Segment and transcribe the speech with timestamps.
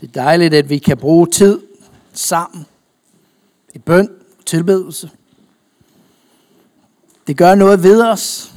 [0.00, 1.60] Det er dejligt, at vi kan bruge tid
[2.12, 2.66] sammen
[3.74, 4.08] i bøn,
[4.46, 5.10] tilbedelse.
[7.26, 8.54] Det gør noget ved os.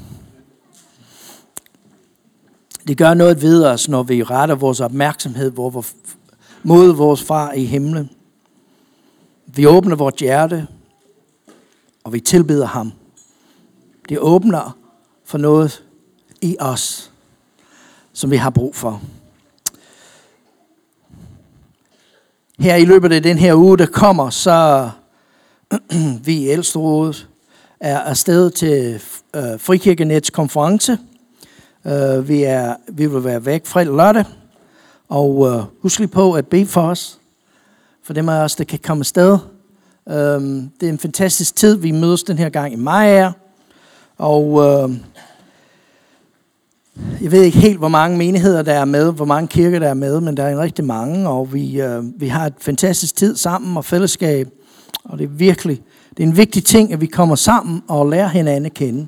[2.87, 5.51] Det gør noget ved os, når vi retter vores opmærksomhed
[6.63, 8.09] mod vores far i himlen.
[9.45, 10.67] Vi åbner vores hjerte,
[12.03, 12.91] og vi tilbeder ham.
[14.09, 14.77] Det åbner
[15.25, 15.83] for noget
[16.41, 17.11] i os,
[18.13, 19.01] som vi har brug for.
[22.61, 24.89] Her i løbet af den her uge, der kommer, så
[26.25, 27.27] vi i Ældsterådet
[27.79, 29.01] er afsted til
[29.35, 30.97] øh, Frikirkenets konference.
[31.85, 34.25] Øh, vi, er, vi vil være væk fredag lørdag,
[35.09, 37.19] og øh, husk lige på at bede for os,
[38.03, 39.37] for dem af os, der kan komme afsted.
[40.09, 43.31] Øh, det er en fantastisk tid, vi mødes den her gang i maj
[44.17, 44.97] og øh,
[47.21, 49.93] jeg ved ikke helt, hvor mange menigheder der er med, hvor mange kirker der er
[49.93, 53.35] med, men der er en rigtig mange, og vi, øh, vi har et fantastisk tid
[53.35, 54.49] sammen og fællesskab.
[55.03, 55.81] Og det er virkelig,
[56.17, 59.07] det er en vigtig ting, at vi kommer sammen og lærer hinanden at kende.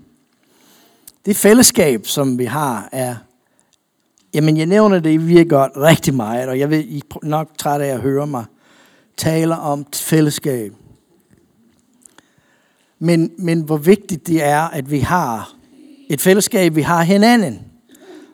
[1.25, 3.15] Det fællesskab, som vi har, er,
[4.33, 7.81] jamen jeg nævner det virkelig godt rigtig meget, og jeg ved, I er nok træt
[7.81, 8.45] af at høre mig
[9.17, 10.73] tale om fællesskab.
[12.99, 15.53] Men, men hvor vigtigt det er, at vi har
[16.09, 17.72] et fællesskab, vi har hinanden.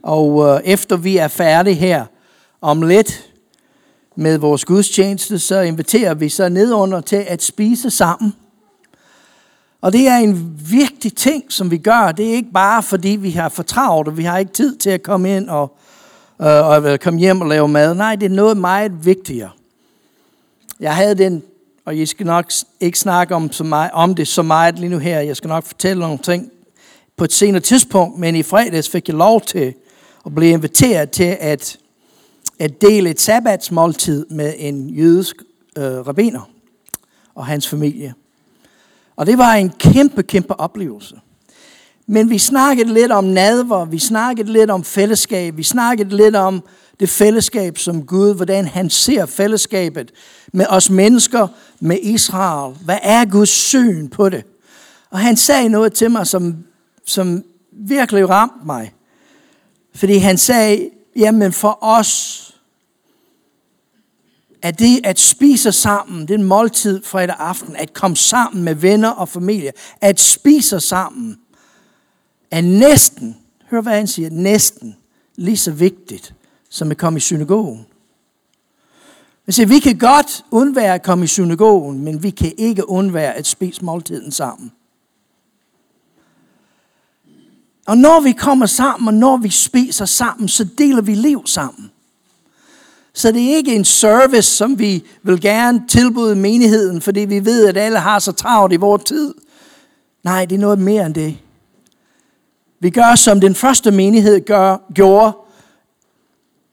[0.04, 2.06] Og øh, efter vi er færdige her
[2.62, 3.30] om lidt
[4.16, 8.34] med vores gudstjeneste, så inviterer vi så nedunder til at spise sammen.
[9.82, 12.12] Og det er en vigtig ting, som vi gør.
[12.12, 14.90] Det er ikke bare fordi vi har for travlt, og vi har ikke tid til
[14.90, 15.78] at komme ind og,
[16.42, 17.96] øh, og øh, komme hjem og lave mad.
[17.96, 19.50] Nej, det er noget meget vigtigere.
[20.80, 21.44] Jeg havde den,
[21.86, 24.98] og jeg skal nok ikke snakke om, så meget, om det så meget lige nu
[24.98, 25.20] her.
[25.20, 26.52] Jeg skal nok fortælle nogle ting
[27.18, 29.74] på et senere tidspunkt, men i fredags fik jeg lov til
[30.24, 31.78] og blev inviteret til at,
[32.60, 35.36] at dele et sabbatsmåltid med en jødisk
[35.78, 36.50] øh, rabiner
[37.36, 38.14] og hans familie.
[39.16, 41.16] Og det var en kæmpe, kæmpe oplevelse.
[42.08, 46.64] Men vi snakkede lidt om nadver, vi snakkede lidt om fællesskab, vi snakkede lidt om
[47.00, 50.12] det fællesskab som Gud, hvordan han ser fællesskabet
[50.54, 51.48] med os mennesker,
[51.80, 52.76] med Israel.
[52.86, 54.44] Hvad er Guds syn på det?
[55.10, 56.56] Og han sagde noget til mig, som,
[57.06, 58.94] som virkelig ramte mig.
[59.96, 62.46] Fordi han sagde, jamen for os,
[64.62, 68.76] at det at spise sammen, det er en måltid fredag aften, at komme sammen med
[68.76, 71.38] venner og familie, at spise sammen,
[72.52, 73.38] er næsten,
[73.70, 74.96] hør hvad han siger, næsten
[75.36, 76.34] lige så vigtigt,
[76.70, 77.86] som at komme i synagogen.
[79.46, 83.34] Man siger, vi kan godt undvære at komme i synagogen, men vi kan ikke undvære
[83.34, 84.72] at spise måltiden sammen.
[87.90, 91.92] Og når vi kommer sammen, og når vi spiser sammen, så deler vi liv sammen.
[93.14, 97.68] Så det er ikke en service, som vi vil gerne tilbyde menigheden, fordi vi ved,
[97.68, 99.34] at alle har så travlt i vores tid.
[100.24, 101.38] Nej, det er noget mere end det.
[102.80, 105.38] Vi gør, som den første menighed gør, gjorde.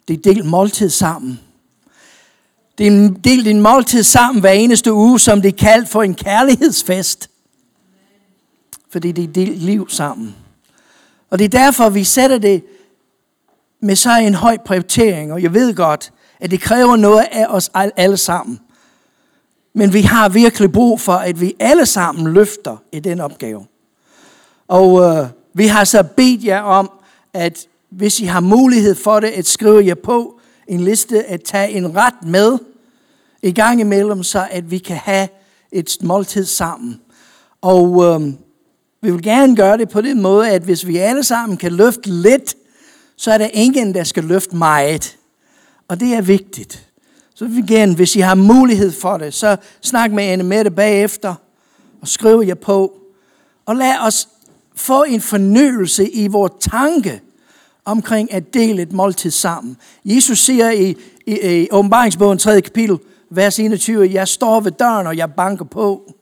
[0.09, 1.41] Det er delt måltid sammen.
[2.79, 6.15] Det er delt en måltid sammen hver eneste uge, som det er kaldt for en
[6.15, 7.31] kærlighedsfest.
[8.91, 10.35] Fordi det er delt liv sammen.
[11.31, 12.65] Og det er derfor, vi sætter det
[13.81, 15.33] med så en høj prioritering.
[15.33, 18.61] Og jeg ved godt, at det kræver noget af os alle sammen.
[19.75, 23.67] Men vi har virkelig brug for, at vi alle sammen løfter i den opgave.
[24.69, 26.91] Og øh, vi har så bedt jer om,
[27.33, 31.71] at hvis I har mulighed for det, at skrive jer på en liste, at tage
[31.71, 32.59] en ret med
[33.43, 35.29] i gang imellem, så at vi kan have
[35.73, 37.01] et måltid sammen.
[37.61, 38.33] Og øh,
[39.07, 42.11] vi vil gerne gøre det på den måde, at hvis vi alle sammen kan løfte
[42.11, 42.55] lidt,
[43.17, 45.17] så er der ingen, der skal løfte meget.
[45.89, 46.89] Og det er vigtigt.
[47.35, 51.35] Så igen, hvis I har mulighed for det, så snak med Anne med bagefter,
[52.01, 52.93] og skriv jer på.
[53.67, 54.29] Og lad os
[54.75, 57.21] få en fornyelse i vores tanke
[57.85, 59.77] omkring at dele et måltid sammen.
[60.05, 60.97] Jesus siger i,
[61.27, 62.61] i, i åbenbaringsbogen 3.
[62.61, 62.99] kapitel,
[63.31, 66.13] vers 21, jeg står ved døren, og jeg banker på.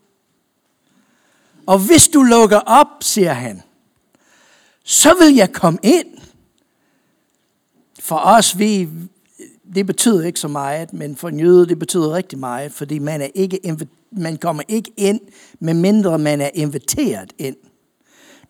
[1.66, 3.62] Og hvis du lukker op, siger han,
[4.84, 6.06] så vil jeg komme ind.
[8.00, 8.88] For os, vi,
[9.74, 13.20] det betyder ikke så meget, men for en jøde, det betyder rigtig meget, fordi man,
[13.20, 13.76] er ikke,
[14.12, 15.20] man kommer ikke ind,
[15.60, 17.56] medmindre man er inviteret ind.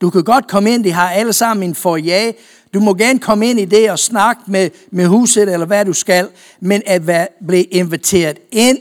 [0.00, 2.32] Du kan godt komme ind, de har alle sammen en foyer.
[2.75, 5.93] Du må gerne komme ind i det og snakke med, med huset, eller hvad du
[5.93, 6.28] skal,
[6.61, 8.78] men at være, blive inviteret ind,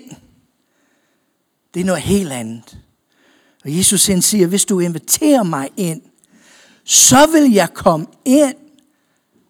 [1.74, 2.78] det er noget helt andet.
[3.64, 6.02] Og Jesus han siger, hvis du inviterer mig ind,
[6.84, 8.56] så vil jeg komme ind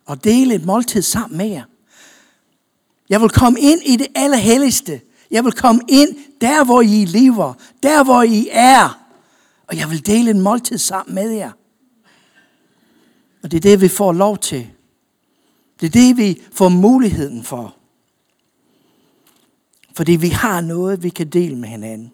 [0.05, 1.63] og dele et måltid sammen med jer.
[3.09, 5.01] Jeg vil komme ind i det allerhelligste.
[5.31, 7.53] Jeg vil komme ind der, hvor I lever.
[7.83, 9.07] Der, hvor I er.
[9.67, 11.51] Og jeg vil dele en måltid sammen med jer.
[13.43, 14.69] Og det er det, vi får lov til.
[15.81, 17.75] Det er det, vi får muligheden for.
[19.95, 22.11] Fordi vi har noget, vi kan dele med hinanden.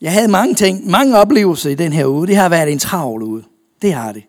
[0.00, 2.26] Jeg havde mange ting, mange oplevelser i den her uge.
[2.26, 3.42] Det har været en travl uge.
[3.82, 4.22] Det har det.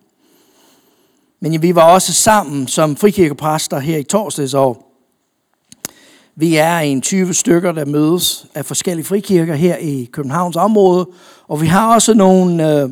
[1.40, 4.88] Men vi var også sammen som frikirkepræster her i torsdags år.
[6.36, 11.08] Vi er en 20 stykker, der mødes af forskellige frikirker her i Københavns område.
[11.48, 12.90] Og vi har også nogle øh,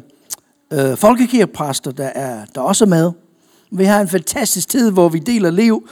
[0.72, 3.12] øh, folkekirkepræster, der er der også er med.
[3.70, 5.88] Vi har en fantastisk tid, hvor vi deler liv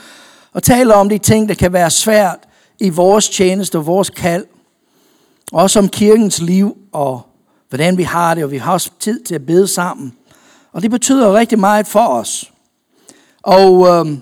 [0.53, 2.39] og taler om de ting, der kan være svært
[2.79, 4.45] i vores tjeneste og vores kald.
[5.51, 7.21] Også om kirkens liv og
[7.69, 10.13] hvordan vi har det, og vi har også tid til at bede sammen.
[10.71, 12.51] Og det betyder rigtig meget for os.
[13.43, 14.17] Og øh,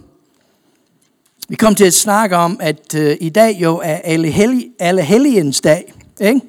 [1.50, 5.02] vi kom til at snakke om, at øh, i dag jo er alle, hellig, alle
[5.02, 6.42] helligens dag ikke?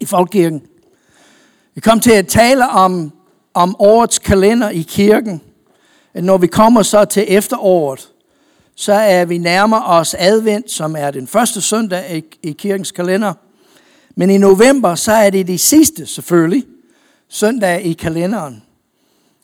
[0.00, 0.62] i Folkekirken.
[1.74, 3.12] Vi kom til at tale om,
[3.54, 5.40] om årets kalender i kirken.
[6.14, 8.08] At når vi kommer så til efteråret,
[8.74, 13.34] så er vi nærmer os advent, som er den første søndag i, i kirkens kalender.
[14.16, 16.64] Men i november, så er det det sidste selvfølgelig,
[17.28, 18.62] søndag i kalenderen.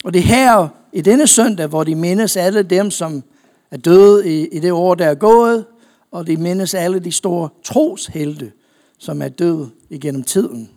[0.05, 3.23] Og det her i denne søndag, hvor de mindes alle dem, som
[3.71, 5.65] er døde i, i det år, der er gået,
[6.13, 8.53] og de mindes alle de store troshelte,
[8.99, 10.71] som er døde igennem tiden.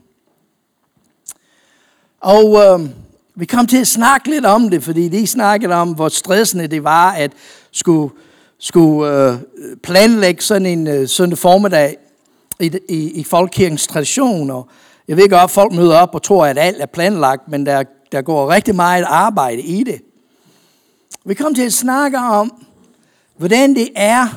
[2.20, 2.90] Og øh,
[3.36, 6.84] vi kom til at snakke lidt om det, fordi de snakkede om, hvor stressende det
[6.84, 7.32] var at
[7.72, 8.14] skulle,
[8.58, 9.38] skulle øh,
[9.84, 11.98] planlægge sådan en øh, søndag formiddag
[12.60, 14.50] i, i, i folkekirkens tradition.
[14.50, 14.68] Og
[15.08, 17.84] jeg ved godt, at folk møder op og tror, at alt er planlagt, men der,
[18.12, 20.02] der går rigtig meget arbejde i det.
[21.26, 22.66] Vi kommer til at snakke om,
[23.38, 24.28] hvordan det er,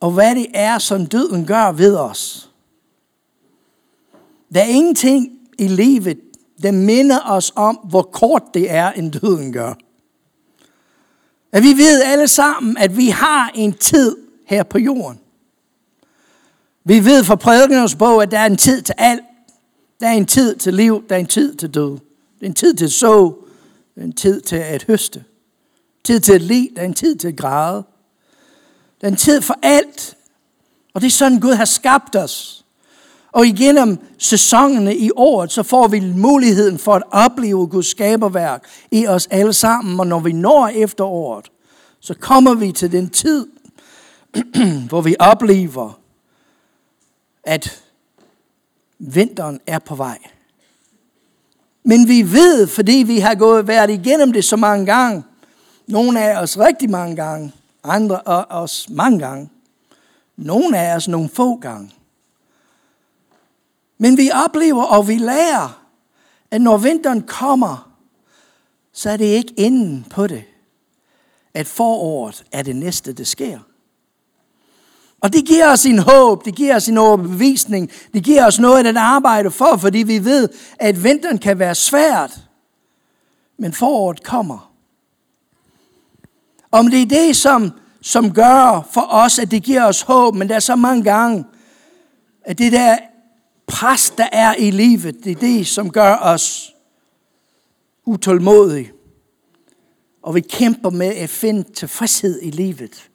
[0.00, 2.50] og hvad det er, som døden gør ved os.
[4.54, 5.28] Der er ingenting
[5.58, 6.20] i livet,
[6.62, 9.74] der minder os om, hvor kort det er, en døden gør.
[11.52, 14.16] At vi ved alle sammen, at vi har en tid
[14.46, 15.21] her på jorden.
[16.84, 19.22] Vi ved fra prædikernes bog, at der er en tid til alt.
[20.00, 21.90] Der er en tid til liv, der er en tid til død.
[22.40, 23.34] Der er en tid til så,
[23.94, 25.24] der er en tid til at høste.
[26.04, 27.84] Tid til at lide, der er en tid til at græde.
[29.00, 30.16] Der er en tid for alt.
[30.94, 32.64] Og det er sådan, Gud har skabt os.
[33.32, 39.06] Og igennem sæsonerne i året, så får vi muligheden for at opleve Guds skaberværk i
[39.06, 40.00] os alle sammen.
[40.00, 41.50] Og når vi når efteråret,
[42.00, 43.46] så kommer vi til den tid,
[44.88, 46.01] hvor vi oplever,
[47.44, 47.82] at
[48.98, 50.18] vinteren er på vej.
[51.84, 55.24] Men vi ved, fordi vi har gået været igennem det så mange gange,
[55.86, 57.52] nogle af os rigtig mange gange,
[57.84, 59.50] andre af os mange gange,
[60.36, 61.92] nogle af os nogle få gange.
[63.98, 65.84] Men vi oplever og vi lærer,
[66.50, 67.92] at når vinteren kommer,
[68.92, 70.44] så er det ikke inden på det,
[71.54, 73.58] at foråret er det næste, der sker.
[75.22, 78.86] Og det giver os en håb, det giver os en overbevisning, det giver os noget
[78.86, 80.48] at arbejde for, fordi vi ved,
[80.78, 82.40] at vinteren kan være svært,
[83.58, 84.72] men foråret kommer.
[86.70, 87.70] Om det er det, som,
[88.00, 91.44] som gør for os, at det giver os håb, men der er så mange gange,
[92.44, 92.98] at det der
[93.66, 96.74] pres, der er i livet, det er det, som gør os
[98.04, 98.92] utålmodige.
[100.22, 103.08] Og vi kæmper med at finde tilfredshed i livet.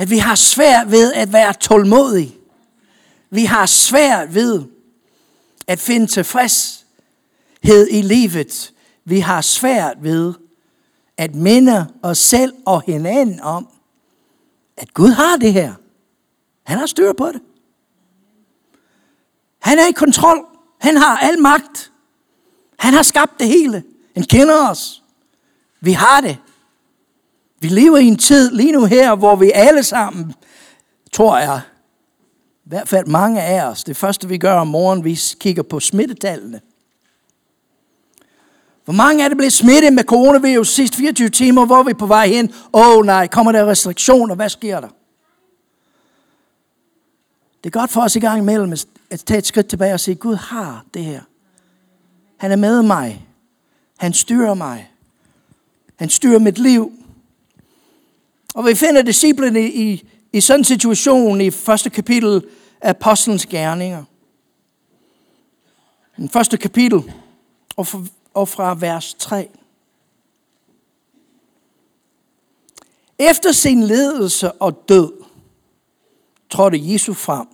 [0.00, 2.34] At vi har svært ved at være tålmodige.
[3.30, 4.64] Vi har svært ved
[5.66, 8.72] at finde tilfredshed i livet.
[9.04, 10.34] Vi har svært ved
[11.16, 13.68] at minde os selv og hinanden om,
[14.76, 15.74] at Gud har det her.
[16.62, 17.40] Han har styr på det.
[19.58, 20.46] Han er i kontrol.
[20.80, 21.92] Han har al magt.
[22.78, 23.84] Han har skabt det hele.
[24.14, 25.02] Han kender os.
[25.80, 26.38] Vi har det.
[27.60, 30.34] Vi lever i en tid lige nu her, hvor vi alle sammen,
[31.12, 31.60] tror jeg,
[32.64, 35.80] i hvert fald mange af os, det første vi gør om morgenen, vi kigger på
[35.80, 36.60] smittetallene.
[38.84, 42.28] Hvor mange er det blevet smittet med coronavirus sidste 24 timer, hvor vi på vej
[42.28, 42.52] hen?
[42.72, 44.34] Åh oh, nej, kommer der restriktioner?
[44.34, 44.88] Hvad sker der?
[47.64, 48.72] Det er godt for os i gang imellem
[49.10, 51.20] at tage et skridt tilbage og sige, Gud har det her.
[52.36, 53.26] Han er med mig.
[53.98, 54.90] Han styrer mig.
[55.96, 56.92] Han styrer mit liv.
[58.54, 62.44] Og vi finder disciplene i, i sådan en situation i første kapitel
[62.80, 64.04] af Apostlenes Gerninger.
[66.16, 67.12] Den første kapitel,
[67.76, 69.48] og for, og fra vers 3.
[73.18, 75.12] Efter sin ledelse og død,
[76.50, 77.46] trådte Jesus frem.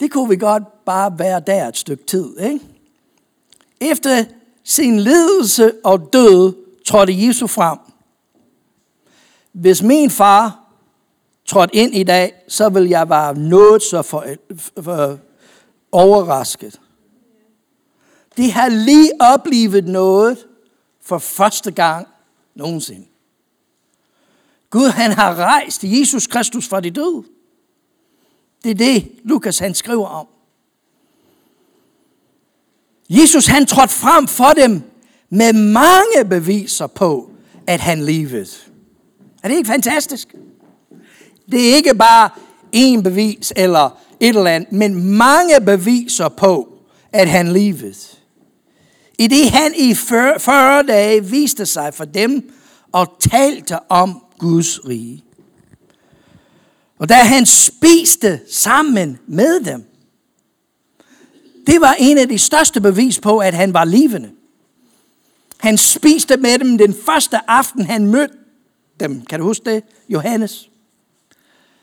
[0.00, 2.60] Det kunne vi godt bare være der et stykke tid, ikke?
[3.80, 4.24] Efter
[4.64, 6.54] sin ledelse og død,
[6.86, 7.78] trådte Jesus frem.
[9.60, 10.66] Hvis min far
[11.46, 14.24] trådte ind i dag, så vil jeg være noget så for,
[14.82, 15.18] for
[15.92, 16.80] overrasket.
[18.36, 20.46] De har lige oplevet noget
[21.02, 22.08] for første gang
[22.54, 23.06] nogensinde.
[24.70, 27.24] Gud han har rejst Jesus Kristus fra de døde.
[28.64, 30.26] Det er det, Lukas han skriver om.
[33.08, 34.82] Jesus han trådte frem for dem
[35.30, 37.30] med mange beviser på,
[37.66, 38.46] at han levede.
[39.46, 40.34] Er det ikke fantastisk?
[41.50, 42.30] Det er ikke bare
[42.72, 46.68] en bevis eller et eller andet, men mange beviser på,
[47.12, 47.94] at han levede.
[49.18, 52.50] I det han i 40 dage viste sig for dem
[52.92, 55.24] og talte om Guds rige.
[56.98, 59.84] Og da han spiste sammen med dem,
[61.66, 64.30] det var en af de største bevis på, at han var levende.
[65.58, 68.34] Han spiste med dem den første aften, han mødte
[69.00, 69.24] dem.
[69.26, 69.84] Kan du huske det?
[70.08, 70.68] Johannes.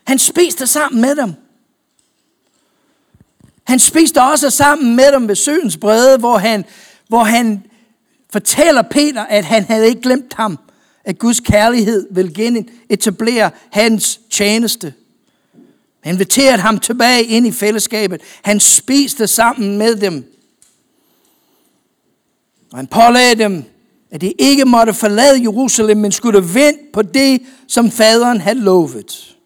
[0.03, 1.34] Han spiste sammen med dem.
[3.63, 6.65] Han spiste også sammen med dem ved søens brede, hvor han,
[7.08, 7.65] hvor han
[8.32, 10.60] fortæller Peter, at han havde ikke glemt ham,
[11.03, 14.93] at Guds kærlighed vil genetablere hans tjeneste.
[16.01, 18.22] Han inviterede ham tilbage ind i fællesskabet.
[18.41, 20.34] Han spiste sammen med dem.
[22.72, 23.63] Og han pålagde dem,
[24.13, 29.38] at de ikke måtte forlade Jerusalem, men skulle vente på det, som faderen havde lovet.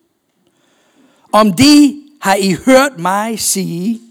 [1.31, 4.01] Om de har I hørt mig sige,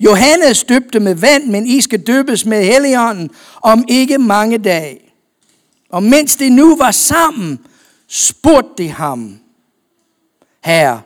[0.00, 3.30] Johannes døbte med vand, men I skal døbes med Helligånden
[3.62, 4.98] om ikke mange dage.
[5.90, 7.58] Og mens de nu var sammen,
[8.08, 9.38] spurgte de ham,
[10.64, 11.00] Herre,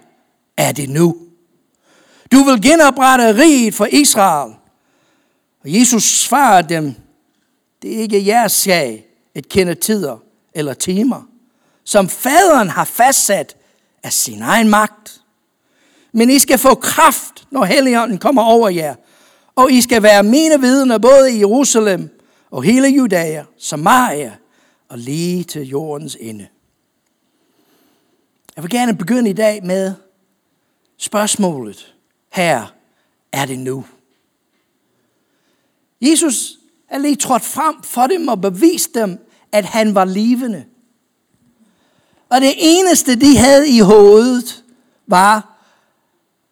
[0.56, 1.16] er det nu?
[2.32, 4.52] Du vil genoprette riget for Israel.
[5.64, 6.94] Og Jesus svarede dem,
[7.86, 10.18] det er ikke jeres sag at kende tider
[10.54, 11.22] eller timer,
[11.84, 13.56] som faderen har fastsat
[14.02, 15.20] af sin egen magt.
[16.12, 18.94] Men I skal få kraft, når Helligånden kommer over jer.
[19.54, 24.36] Og I skal være mine vidner både i Jerusalem og hele Judæa, Samaria
[24.88, 26.46] og lige til jordens ende.
[28.56, 29.94] Jeg vil gerne begynde i dag med
[30.96, 31.94] spørgsmålet.
[32.32, 32.74] Her
[33.32, 33.84] er det nu.
[36.00, 36.55] Jesus
[37.00, 39.18] lige trådt frem for dem og bevist dem,
[39.52, 40.64] at han var levende.
[42.30, 44.64] Og det eneste, de havde i hovedet,
[45.06, 45.58] var,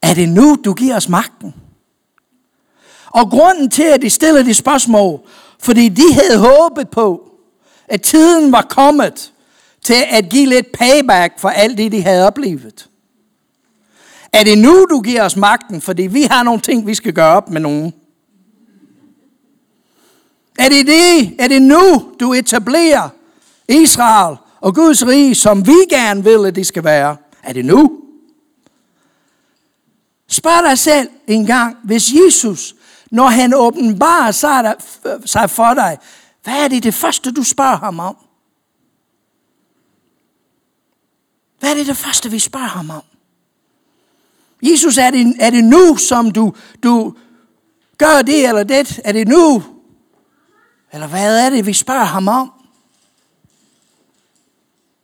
[0.02, 1.54] er det nu, du giver os magten?
[3.06, 5.20] Og grunden til, at de stillede de spørgsmål,
[5.58, 7.30] fordi de havde håbet på,
[7.88, 9.32] at tiden var kommet
[9.82, 12.88] til at give lidt payback for alt det, de havde oplevet.
[14.32, 17.36] Er det nu, du giver os magten, fordi vi har nogle ting, vi skal gøre
[17.36, 17.94] op med nogen?
[20.58, 21.36] Er det det?
[21.38, 23.08] Er det nu, du etablerer
[23.68, 27.16] Israel og Guds rige, som vi gerne vil, at det skal være?
[27.42, 28.00] Er det nu?
[30.28, 32.74] Spørg dig selv en gang, hvis Jesus,
[33.10, 34.30] når han åbenbarer
[35.26, 35.98] sig for dig,
[36.42, 38.16] hvad er det det første, du spørger ham om?
[41.60, 43.02] Hvad er det det første, vi spørger ham om?
[44.62, 47.14] Jesus, er det, er det nu, som du, du
[47.98, 49.00] gør det eller det?
[49.04, 49.62] Er det nu?
[50.94, 52.52] Eller hvad er det, vi spørger ham om?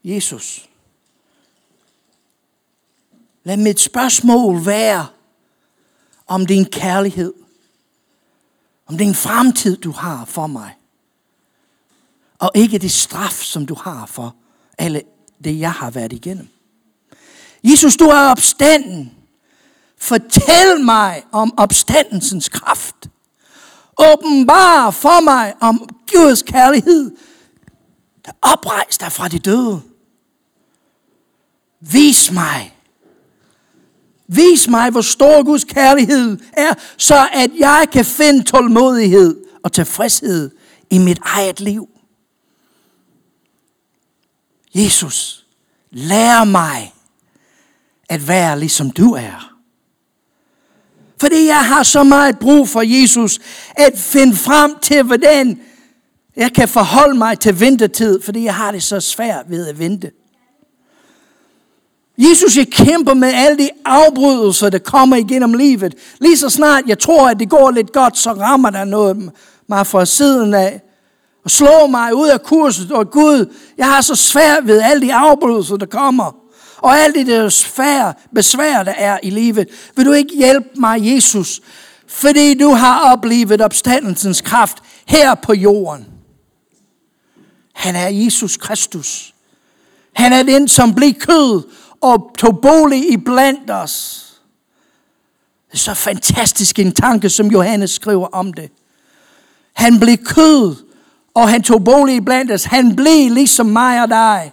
[0.04, 0.68] Jesus.
[3.44, 5.06] Lad mit spørgsmål være
[6.26, 7.34] om din kærlighed.
[8.86, 10.76] Om den fremtid, du har for mig.
[12.38, 14.34] Og ikke det straf, som du har for
[14.78, 15.02] alle
[15.44, 16.48] det, jeg har været igennem.
[17.64, 19.14] Jesus, du er opstanden.
[19.98, 23.10] Fortæl mig om opstandelsens kraft.
[24.00, 27.16] Åbenbar for mig om Guds kærlighed,
[28.24, 29.82] der oprejste dig fra de døde.
[31.80, 32.76] Vis mig.
[34.26, 40.50] Vis mig, hvor stor Guds kærlighed er, så at jeg kan finde tålmodighed og tilfredshed
[40.90, 41.88] i mit eget liv.
[44.74, 45.46] Jesus,
[45.90, 46.94] lær mig
[48.08, 49.49] at være ligesom du er.
[51.20, 53.38] Fordi jeg har så meget brug for Jesus,
[53.76, 55.60] at finde frem til, hvordan
[56.36, 60.10] jeg kan forholde mig til ventetid, fordi jeg har det så svært ved at vente.
[62.18, 65.94] Jesus, jeg kæmper med alle de afbrydelser, der kommer igennem livet.
[66.20, 69.30] Lige så snart jeg tror, at det går lidt godt, så rammer der noget
[69.66, 70.80] mig fra siden af.
[71.44, 75.14] og slår mig ud af kurset, og Gud, jeg har så svært ved alle de
[75.14, 76.39] afbrydelser, der kommer,
[76.82, 79.68] og alt det der svære besvær, der er i livet.
[79.96, 81.60] Vil du ikke hjælpe mig, Jesus,
[82.06, 86.06] fordi du har oplevet opstandelsens kraft her på jorden.
[87.72, 89.34] Han er Jesus Kristus.
[90.12, 91.62] Han er den, som blev kød
[92.00, 94.26] og tog bolig i blandt os.
[95.66, 98.70] Det er så fantastisk en tanke, som Johannes skriver om det.
[99.72, 100.76] Han blev kød,
[101.34, 102.64] og han tog bolig i blandt os.
[102.64, 104.52] Han blev ligesom mig og dig.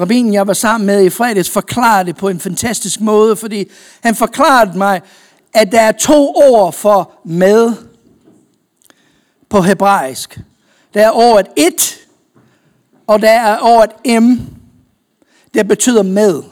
[0.00, 4.14] Rabinen, jeg var sammen med i fredags, forklarede det på en fantastisk måde, fordi han
[4.14, 5.00] forklarede mig,
[5.54, 7.72] at der er to ord for med
[9.48, 10.40] på hebraisk.
[10.94, 11.98] Der er ordet et,
[13.06, 14.40] og der er ordet m,
[15.54, 16.42] der betyder med.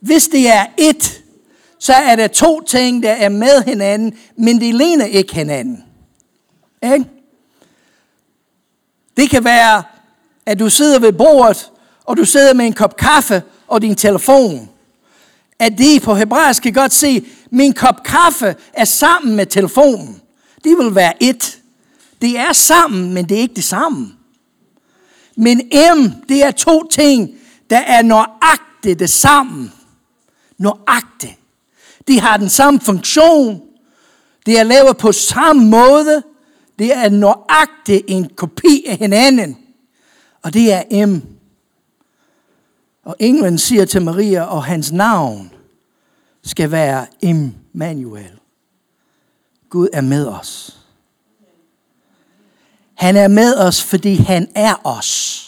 [0.00, 1.22] Hvis det er et,
[1.78, 5.84] så er der to ting, der er med hinanden, men de ligner ikke hinanden.
[6.82, 7.04] Ikke?
[9.16, 9.82] Det kan være,
[10.46, 11.70] at du sidder ved bordet,
[12.04, 14.68] og du sidder med en kop kaffe og din telefon.
[15.58, 20.20] At de på hebraisk kan godt se, min kop kaffe er sammen med telefonen.
[20.64, 21.58] Det vil være et.
[22.22, 24.12] Det er sammen, men det er ikke det samme.
[25.36, 25.58] Men
[25.96, 27.30] M, det er to ting,
[27.70, 29.70] der er nøjagtigt det samme.
[30.58, 31.38] Nøjagtigt.
[32.08, 33.62] De har den samme funktion.
[34.46, 36.22] Det er lavet på samme måde.
[36.78, 39.56] Det er nøjagtigt en kopi af hinanden.
[40.42, 41.33] Og det er M.
[43.04, 45.52] Og englen siger til Maria, og hans navn
[46.44, 48.40] skal være Emmanuel.
[49.70, 50.78] Gud er med os.
[52.94, 55.40] Han er med os, fordi han er os.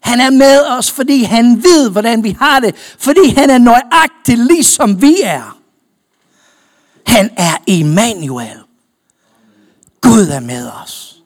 [0.00, 2.76] Han er med os, fordi han ved, hvordan vi har det.
[2.98, 5.58] Fordi han er nøjagtig, ligesom vi er.
[7.06, 8.58] Han er Emmanuel.
[10.00, 11.22] Gud er med os.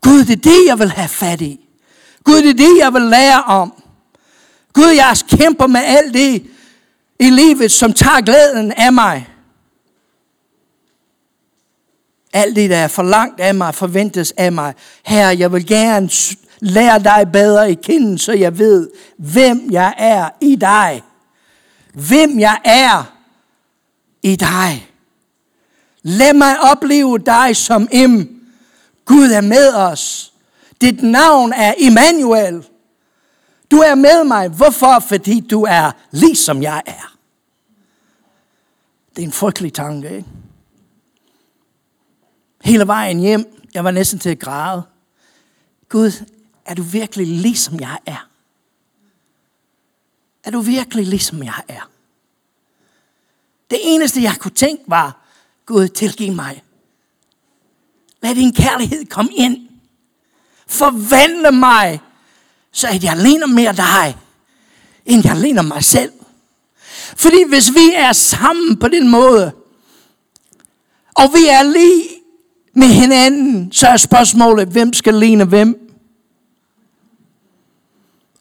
[0.00, 1.69] Gud, det er det, jeg vil have fat i.
[2.24, 3.82] Gud, det er det, jeg vil lære om.
[4.72, 6.46] Gud, jeg kæmper med alt det
[7.20, 9.28] i livet, som tager glæden af mig.
[12.32, 14.74] Alt det, der er for langt af mig, forventes af mig.
[15.02, 16.10] Herre, jeg vil gerne
[16.60, 21.02] lære dig bedre i kende, så jeg ved, hvem jeg er i dig.
[21.94, 23.16] Hvem jeg er
[24.22, 24.90] i dig.
[26.02, 28.42] Lad mig opleve dig som im.
[29.04, 30.29] Gud er med os.
[30.80, 32.66] Dit navn er Immanuel.
[33.70, 34.48] Du er med mig.
[34.48, 34.98] Hvorfor?
[34.98, 37.16] Fordi du er ligesom jeg er.
[39.16, 40.28] Det er en frygtelig tanke, ikke?
[42.64, 44.82] Hele vejen hjem, jeg var næsten til at græde.
[45.88, 46.26] Gud,
[46.64, 48.28] er du virkelig ligesom jeg er?
[50.44, 51.90] Er du virkelig ligesom jeg er?
[53.70, 55.20] Det eneste, jeg kunne tænke var,
[55.66, 56.62] Gud, tilgiv mig.
[58.22, 59.69] Lad din kærlighed komme ind.
[60.70, 62.00] Forvandle mig,
[62.72, 64.16] så at jeg ligner mere dig,
[65.06, 66.12] end jeg ligner mig selv.
[67.16, 69.52] Fordi hvis vi er sammen på den måde,
[71.14, 72.04] og vi er lige
[72.74, 75.90] med hinanden, så er spørgsmålet, hvem skal ligne hvem?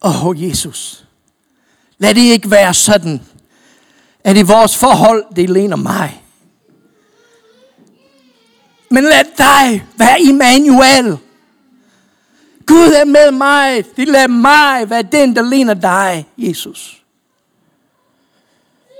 [0.01, 1.05] Åh, oh, Jesus.
[1.97, 3.21] Lad det ikke være sådan,
[4.23, 6.23] at i vores forhold, det ligner mig.
[8.89, 11.17] Men lad dig være Immanuel.
[12.69, 13.83] Gud er med mig.
[13.97, 17.03] De lader mig være den, der ligner dig, Jesus.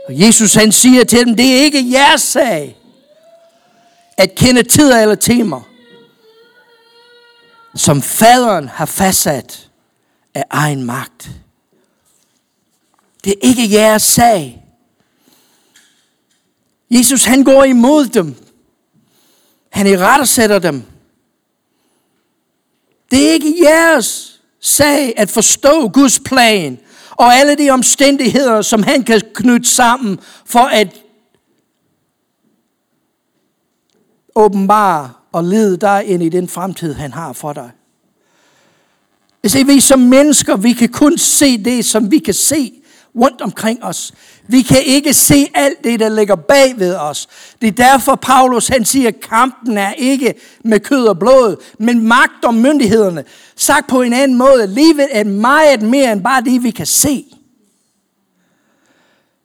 [0.08, 2.78] Og Jesus han siger til dem, det er ikke jeres sag
[4.18, 5.62] at kende tider eller timer,
[7.76, 9.70] som faderen har fastsat
[10.34, 11.30] af egen magt.
[13.24, 14.64] Det er ikke jeres sag.
[16.92, 18.36] Jesus han går imod dem.
[19.70, 20.84] Han i rette sætter dem.
[23.12, 26.80] Det er ikke jeres sag at forstå Guds plan
[27.12, 31.02] og alle de omstændigheder, som han kan knytte sammen for at
[34.36, 37.72] åbenbare og lede dig ind i den fremtid, han har for dig.
[39.41, 42.79] Hvis vi som mennesker, vi kan kun se det, som vi kan se
[43.15, 44.13] rundt omkring os.
[44.48, 47.28] Vi kan ikke se alt det, der ligger bag ved os.
[47.62, 52.08] Det er derfor, Paulus han siger, at kampen er ikke med kød og blod, men
[52.08, 53.24] magt og myndighederne.
[53.56, 57.26] Sagt på en anden måde, livet er meget mere end bare det, vi kan se.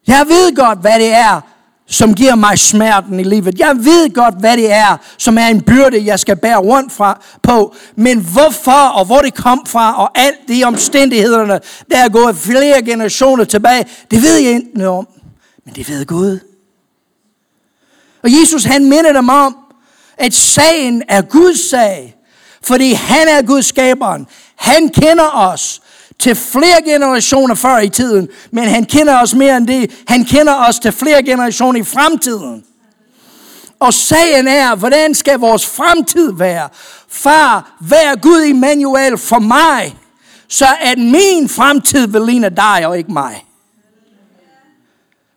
[0.06, 1.40] Jeg ved godt, hvad det er,
[1.86, 3.58] som giver mig smerten i livet.
[3.58, 7.20] Jeg ved godt, hvad det er, som er en byrde, jeg skal bære rundt fra,
[7.42, 7.74] på.
[7.96, 12.82] Men hvorfor og hvor det kom fra, og alt de omstændighederne, der er gået flere
[12.82, 15.08] generationer tilbage, det ved jeg ikke noget om.
[15.64, 16.38] Men det ved Gud.
[18.22, 19.56] Og Jesus han minder dem om,
[20.18, 22.16] at sagen er Guds sag.
[22.62, 24.26] Fordi han er Guds skaberen.
[24.56, 25.80] Han kender os
[26.18, 29.90] til flere generationer før i tiden, men han kender os mere end det.
[30.08, 32.64] Han kender os til flere generationer i fremtiden.
[33.80, 36.68] Og sagen er, hvordan skal vores fremtid være?
[37.08, 39.96] Far, vær Gud Immanuel for mig,
[40.48, 43.44] så at min fremtid vil ligne dig og ikke mig.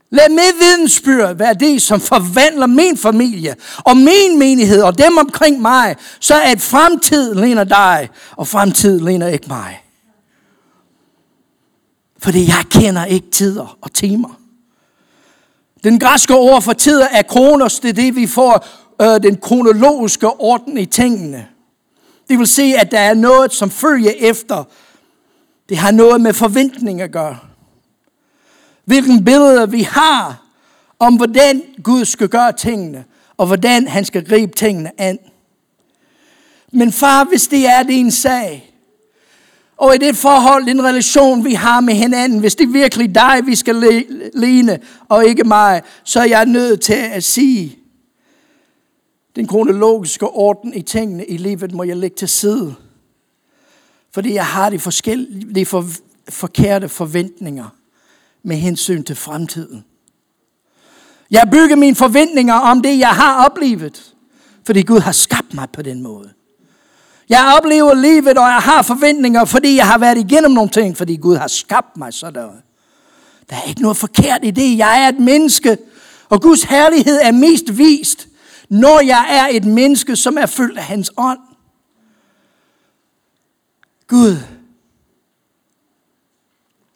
[0.10, 5.62] Lad mit vidensbyrd være det, som forvandler min familie og min menighed og dem omkring
[5.62, 9.87] mig, så at fremtid ligner dig, og fremtid ligner ikke mig.
[12.20, 14.40] Fordi jeg kender ikke tider og timer.
[15.84, 18.68] Den græske ord for tider er kronos, det er det, vi får
[19.02, 21.48] øh, den kronologiske orden i tingene.
[22.30, 24.64] Det vil sige, at der er noget, som følger efter.
[25.70, 27.38] Det har noget med forventning at gøre
[28.88, 30.46] hvilken billede vi har
[31.00, 33.06] om, hvordan Gud skal gøre tingene,
[33.38, 35.20] og hvordan han skal gribe tingene an.
[36.72, 38.74] Men far, hvis det er din sag,
[39.78, 43.42] og i det forhold, den relation, vi har med hinanden, hvis det er virkelig dig,
[43.46, 47.80] vi skal ligne, og ikke mig, så er jeg nødt til at sige,
[49.36, 52.76] den kronologiske orden i tingene i livet må jeg lægge til side.
[54.14, 55.86] Fordi jeg har de, forskellige, de for,
[56.30, 57.76] forkerte forventninger
[58.44, 59.86] med hensyn til fremtiden.
[61.32, 64.16] Jeg bygger mine forventninger om det, jeg har oplevet,
[64.66, 66.34] fordi Gud har skabt mig på den måde.
[67.30, 71.16] Jeg oplever livet, og jeg har forventninger, fordi jeg har været igennem nogle ting, fordi
[71.16, 72.50] Gud har skabt mig sådan.
[73.50, 74.78] Der er ikke noget forkert i det.
[74.78, 75.78] Jeg er et menneske,
[76.30, 78.28] og Guds herlighed er mest vist,
[78.70, 81.40] når jeg er et menneske, som er fyldt af hans ånd.
[84.08, 84.38] Gud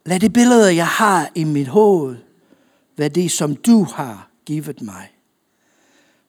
[0.05, 2.17] Lad det billede, jeg har i mit hoved,
[2.97, 5.11] være det, som du har givet mig.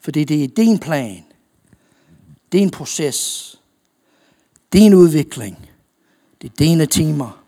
[0.00, 1.24] Fordi det er din plan,
[2.52, 3.48] din proces,
[4.72, 5.70] din udvikling,
[6.42, 7.42] det er dine timer.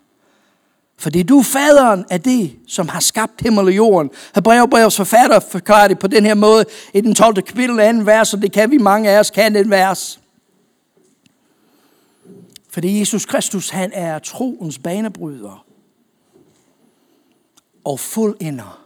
[0.96, 4.10] Fordi du er faderen af det, som har skabt himmel og jorden.
[4.34, 7.42] Hebræerbrevets forfatter forklarer det på den her måde i den 12.
[7.42, 10.20] kapitel anden vers, og det kan vi mange af os kan den vers.
[12.68, 15.66] Fordi Jesus Kristus, han er troens banebryder
[17.84, 18.84] og fuldender.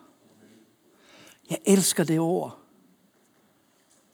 [1.51, 2.58] Jeg elsker det ord.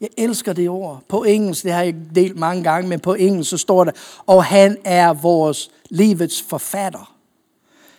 [0.00, 1.02] Jeg elsker det ord.
[1.08, 3.94] På engelsk, det har jeg delt mange gange, men på engelsk så står det,
[4.26, 7.14] og han er vores livets forfatter.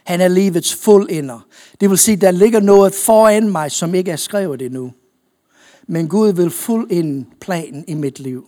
[0.03, 1.39] Han er livets fuldender.
[1.81, 4.93] Det vil sige, der ligger noget foran mig, som ikke er skrevet endnu.
[5.88, 8.47] Men Gud vil fuldende planen i mit liv.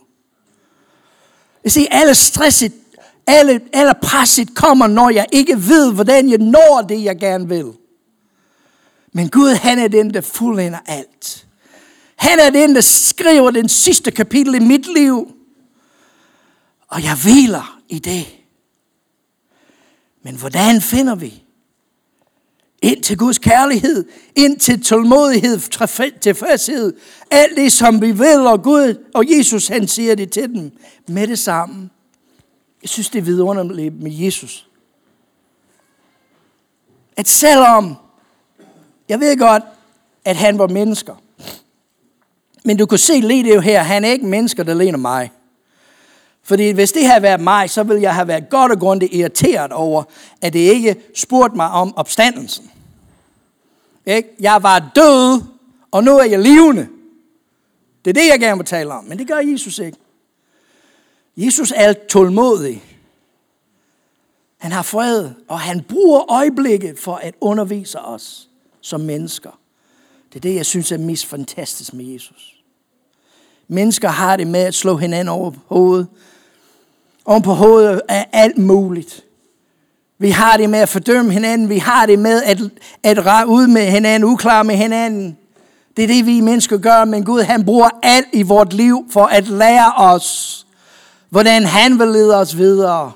[1.64, 2.72] Jeg siger, alle stresset,
[3.26, 7.72] alle, alle presset kommer, når jeg ikke ved, hvordan jeg når det, jeg gerne vil.
[9.12, 11.47] Men Gud, han er den, der fuldender alt.
[12.18, 15.34] Han er den, der skriver den sidste kapitel i mit liv.
[16.88, 18.26] Og jeg hviler i det.
[20.22, 21.42] Men hvordan finder vi?
[22.82, 24.04] Ind til Guds kærlighed,
[24.36, 25.58] ind til tålmodighed,
[26.20, 26.96] tilfredshed,
[27.30, 30.72] alt det, som vi vil, og Gud og Jesus, han siger det til dem
[31.08, 31.90] med det samme.
[32.82, 34.68] Jeg synes, det er vidunderligt med Jesus.
[37.16, 37.94] At selvom
[39.08, 39.62] jeg ved godt,
[40.24, 41.14] at han var mennesker.
[42.68, 45.32] Men du kan se lige det her, han er ikke mennesker, der ligner mig.
[46.42, 49.72] Fordi hvis det havde været mig, så ville jeg have været godt og grundigt irriteret
[49.72, 50.04] over,
[50.42, 52.70] at det ikke spurgte mig om opstandelsen.
[54.06, 54.28] Ikke?
[54.40, 55.42] Jeg var død,
[55.90, 56.88] og nu er jeg levende.
[58.04, 59.98] Det er det, jeg gerne vil tale om, men det gør Jesus ikke.
[61.36, 62.82] Jesus er tålmodig.
[64.58, 68.48] Han har fred, og han bruger øjeblikket for at undervise os
[68.80, 69.60] som mennesker.
[70.28, 72.57] Det er det, jeg synes er mest fantastisk med Jesus.
[73.68, 76.06] Mennesker har det med at slå hinanden over på hovedet.
[77.24, 79.24] Oven på hovedet er alt muligt.
[80.18, 81.68] Vi har det med at fordømme hinanden.
[81.68, 82.58] Vi har det med at,
[83.02, 85.38] at rage ud med hinanden, uklare med hinanden.
[85.96, 89.24] Det er det, vi mennesker gør, men Gud han bruger alt i vort liv for
[89.24, 90.66] at lære os,
[91.30, 93.12] hvordan han vil lede os videre.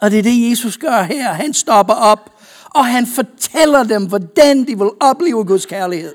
[0.00, 1.32] Og det er det, Jesus gør her.
[1.32, 2.30] Han stopper op
[2.70, 6.14] og han fortæller dem, hvordan de vil opleve Guds kærlighed.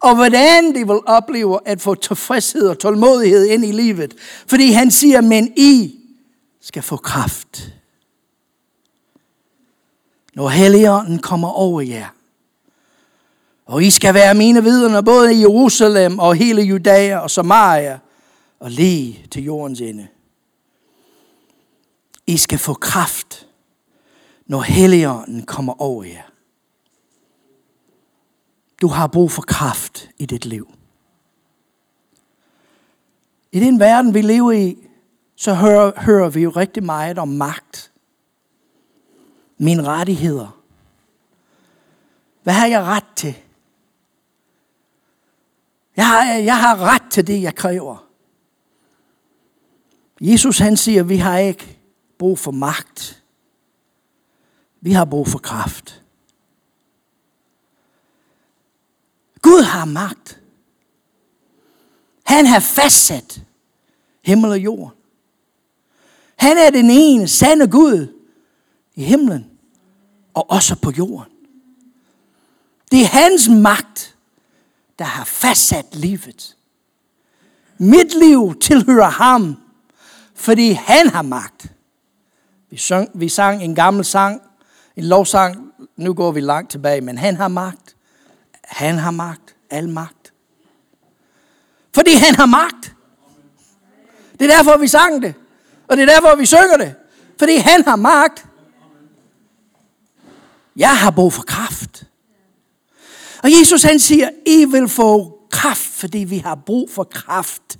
[0.00, 4.14] Og hvordan de vil opleve at få tilfredshed og tålmodighed ind i livet.
[4.46, 5.94] Fordi han siger, men I
[6.60, 7.72] skal få kraft.
[10.34, 12.06] Når Helligånden kommer over jer.
[13.66, 17.98] Og I skal være mine vidner både i Jerusalem og hele Judæa og Samaria
[18.60, 20.06] og lige til jordens ende.
[22.26, 23.46] I skal få kraft
[24.46, 26.22] når Helligånden kommer over jer.
[28.80, 30.74] Du har brug for kraft i dit liv.
[33.52, 34.76] I den verden, vi lever i,
[35.36, 37.92] så hører, hører vi jo rigtig meget om magt.
[39.58, 40.62] Mine rettigheder.
[42.42, 43.34] Hvad har jeg ret til?
[45.96, 48.06] Jeg har, jeg har ret til det, jeg kræver.
[50.20, 51.78] Jesus han siger, at vi har ikke
[52.18, 53.22] brug for magt.
[54.80, 56.02] Vi har brug for kraft.
[59.46, 60.40] Gud har magt.
[62.24, 63.40] Han har fastsat
[64.22, 64.94] himmel og jord.
[66.36, 68.06] Han er den ene sande Gud
[68.94, 69.46] i himlen
[70.34, 71.32] og også på jorden.
[72.90, 74.16] Det er hans magt,
[74.98, 76.56] der har fastsat livet.
[77.78, 79.56] Mit liv tilhører ham,
[80.34, 81.72] fordi han har magt.
[82.70, 84.42] Vi sang, vi sang en gammel sang,
[84.96, 87.95] en lovsang, nu går vi langt tilbage, men han har magt.
[88.66, 90.32] Han har magt, al magt.
[91.94, 92.94] Fordi han har magt.
[94.38, 95.34] Det er derfor, vi sang det.
[95.88, 96.94] Og det er derfor, vi synger det.
[97.38, 98.46] Fordi han har magt.
[100.76, 102.04] Jeg har brug for kraft.
[103.42, 107.78] Og Jesus han siger, I vil få kraft, fordi vi har brug for kraft.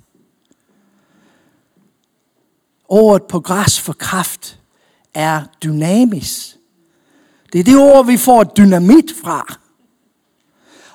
[2.87, 4.59] Ordet på græs for kraft
[5.13, 6.57] er dynamisk.
[7.53, 9.59] Det er det ord, vi får dynamit fra.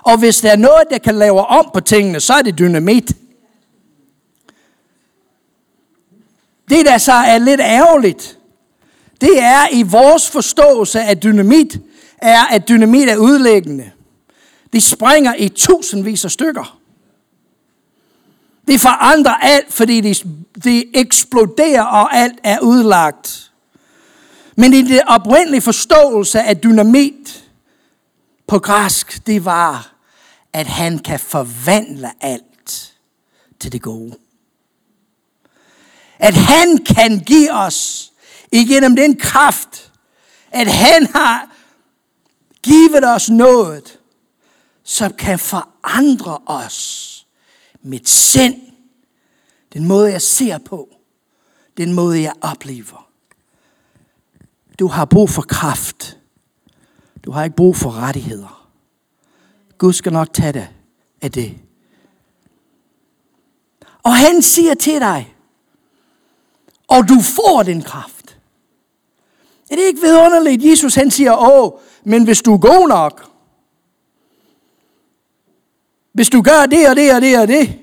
[0.03, 3.17] Og hvis der er noget, der kan lave om på tingene, så er det dynamit.
[6.69, 8.39] Det, der så er lidt ærgerligt,
[9.21, 11.81] det er i vores forståelse af dynamit,
[12.19, 13.91] er, at dynamit er udlæggende.
[14.73, 16.79] De springer i tusindvis af stykker.
[18.69, 20.15] De forandrer alt, fordi de,
[20.65, 23.53] de eksploderer, og alt er udlagt.
[24.57, 27.45] Men i det oprindelige forståelse af dynamit
[28.47, 29.92] på græsk, det var,
[30.53, 32.95] at han kan forvandle alt
[33.61, 34.19] til det gode.
[36.19, 38.13] At han kan give os
[38.53, 39.93] igennem den kraft,
[40.51, 41.51] at han har
[42.63, 43.99] givet os noget,
[44.83, 47.09] som kan forandre os.
[47.83, 48.61] Mit sind,
[49.73, 50.89] den måde jeg ser på,
[51.77, 53.09] den måde jeg oplever.
[54.79, 56.19] Du har brug for kraft.
[57.25, 58.62] Du har ikke brug for rettigheder.
[59.83, 60.69] Gud skal nok tage dig
[61.23, 61.59] af det.
[64.03, 65.35] Og han siger til dig,
[66.89, 68.39] og du får den kraft.
[69.71, 70.65] Er det ikke vidunderligt?
[70.65, 73.31] Jesus han siger, åh, men hvis du er god nok,
[76.13, 77.79] hvis du gør det og det og det og det,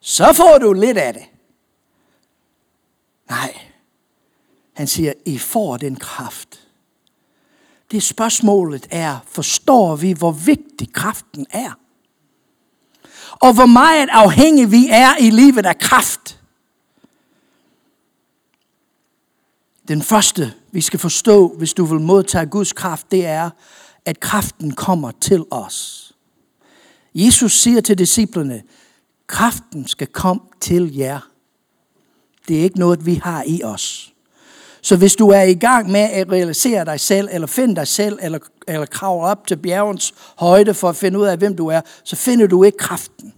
[0.00, 1.24] så får du lidt af det.
[3.28, 3.58] Nej,
[4.72, 6.65] han siger, I får den kraft.
[7.90, 11.78] Det spørgsmålet er, forstår vi, hvor vigtig kraften er?
[13.30, 16.40] Og hvor meget afhængige vi er i livet af kraft.
[19.88, 23.50] Den første, vi skal forstå, hvis du vil modtage Guds kraft, det er,
[24.04, 26.02] at kraften kommer til os.
[27.14, 28.62] Jesus siger til disciplene,
[29.26, 31.20] kraften skal komme til jer.
[32.48, 34.14] Det er ikke noget, vi har i os.
[34.86, 38.18] Så hvis du er i gang med at realisere dig selv, eller finde dig selv,
[38.22, 41.80] eller, eller kravle op til bjergens højde for at finde ud af, hvem du er,
[42.04, 43.34] så finder du ikke kraften.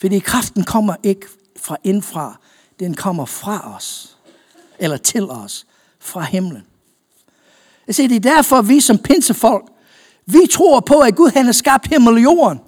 [0.00, 1.26] Fordi kraften kommer ikke
[1.60, 2.38] fra indfra,
[2.80, 4.16] den kommer fra os,
[4.78, 5.66] eller til os,
[6.00, 6.62] fra himlen.
[7.86, 9.64] Jeg siger, det er derfor, vi som pinsefolk,
[10.26, 12.60] vi tror på, at Gud han har skabt himmel og jorden.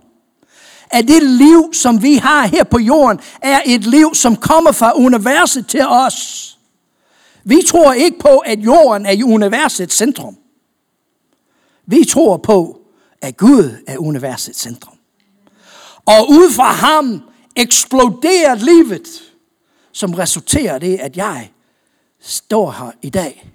[0.91, 4.93] At det liv, som vi har her på jorden, er et liv, som kommer fra
[4.97, 6.58] universet til os.
[7.45, 10.37] Vi tror ikke på, at jorden er universets centrum.
[11.87, 12.81] Vi tror på,
[13.21, 14.97] at Gud er universets centrum.
[16.07, 17.23] Og ud fra ham
[17.57, 19.09] eksploderer livet,
[19.93, 21.51] som resulterer det, at jeg
[22.21, 23.51] står her i dag.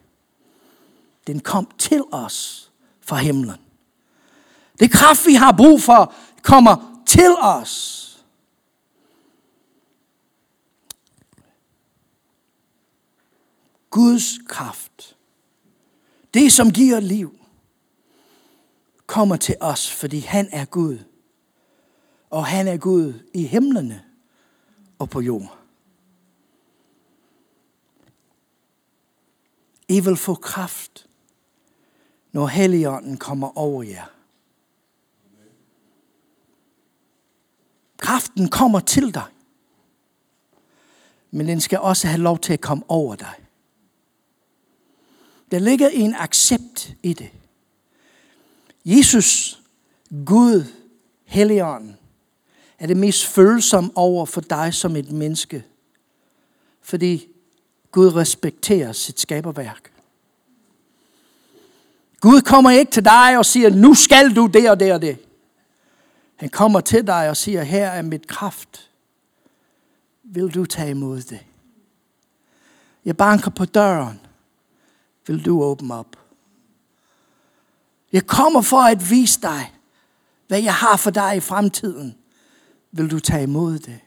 [1.28, 2.69] Den kom til os
[3.02, 3.56] fra himlen.
[4.80, 8.03] Det kraft, vi har brug for, kommer til os.
[13.93, 15.17] Guds kraft,
[16.34, 17.39] det som giver liv,
[19.06, 20.99] kommer til os, fordi han er Gud.
[22.29, 24.03] Og han er Gud i himlene
[24.99, 25.49] og på jorden.
[29.88, 31.10] I vil få kraft,
[32.32, 34.06] når Helligånden kommer over jer.
[37.97, 39.27] Kraften kommer til dig.
[41.32, 43.42] Men den skal også have lov til at komme over dig.
[45.54, 47.30] Der ligger en accept i det.
[48.86, 49.62] Jesus,
[50.26, 50.63] Gud,
[51.26, 51.98] Helligånden,
[52.80, 55.63] er det mest følsomme over for dig som et menneske.
[56.82, 57.28] Fordi
[57.92, 59.92] Gud respekterer sit skaberværk.
[62.20, 65.18] Gud kommer ikke til dig og siger, nu skal du det og det og det.
[66.36, 68.89] Han kommer til dig og siger, her er mit kraft.
[70.24, 71.46] Vil du tage imod det?
[73.06, 74.23] Jeg banker på døren.
[75.28, 76.16] Vil du åbne op?
[78.12, 79.74] Jeg kommer for at vise dig,
[80.48, 82.18] hvad jeg har for dig i fremtiden.
[82.92, 84.00] Vil du tage imod det?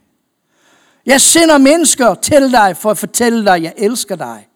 [1.06, 4.48] Jeg sender mennesker til dig for at fortælle dig, at jeg elsker dig.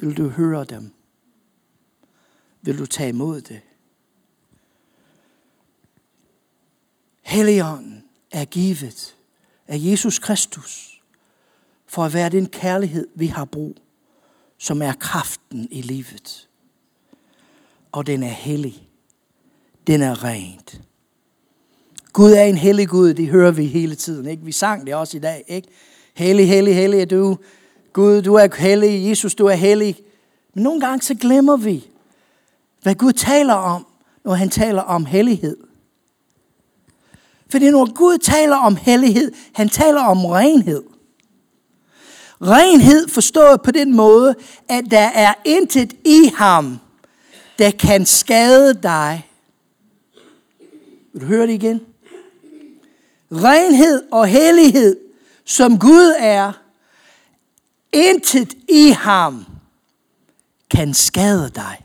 [0.00, 0.92] Vil du høre dem?
[2.62, 3.60] Vil du tage imod det?
[7.22, 9.16] Helligånden er givet
[9.68, 11.02] af Jesus Kristus
[11.86, 13.76] for at være den kærlighed, vi har brug,
[14.60, 16.48] som er kraften i livet.
[17.92, 18.88] Og den er hellig.
[19.86, 20.80] Den er rent.
[22.12, 24.26] Gud er en hellig Gud, det hører vi hele tiden.
[24.26, 24.44] Ikke?
[24.44, 25.44] Vi sang det også i dag.
[25.48, 25.68] Ikke?
[26.14, 27.38] Hellig, hellig, hellig er du.
[27.92, 29.08] Gud, du er hellig.
[29.08, 29.96] Jesus, du er hellig.
[30.54, 31.88] Men nogle gange så glemmer vi,
[32.82, 33.86] hvad Gud taler om,
[34.24, 35.56] når han taler om hellighed.
[37.50, 40.82] Fordi når Gud taler om hellighed, han taler om renhed.
[42.42, 44.34] Renhed forstået på den måde,
[44.68, 46.78] at der er intet i ham,
[47.58, 49.26] der kan skade dig.
[51.12, 51.80] Vil du høre det igen?
[53.32, 54.96] renhed og hellighed,
[55.44, 56.52] som Gud er,
[57.92, 59.46] intet i ham
[60.70, 61.84] kan skade dig.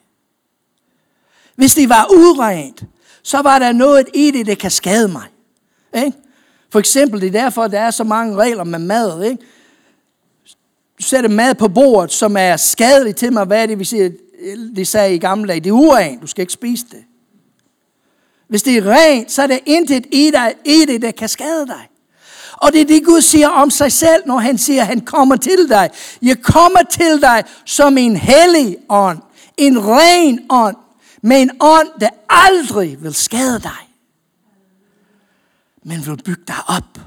[1.56, 2.84] Hvis det var urent,
[3.24, 5.28] så var der noget i det, der kan skade mig.
[5.96, 6.18] Ikke?
[6.70, 9.24] For eksempel, det er derfor, der er så mange regler med mad.
[9.24, 9.44] Ikke?
[11.00, 13.46] Sætte mad på bordet, som er skadeligt til mig.
[13.46, 14.10] Hvad er det, vi siger,
[14.76, 15.60] de sagde i gamle dage?
[15.60, 17.04] Det er urent, du skal ikke spise det.
[18.48, 21.68] Hvis det er rent, så er der intet i, dig, i det, der kan skade
[21.68, 21.90] dig.
[22.52, 25.36] Og det er det, Gud siger om sig selv, når han siger, at han kommer
[25.36, 25.90] til dig.
[26.22, 29.20] Jeg kommer til dig som en hellig ånd.
[29.58, 30.76] En ren ånd.
[31.22, 33.90] Med en ånd, der aldrig vil skade dig.
[35.84, 37.00] Men vil bygge dig op.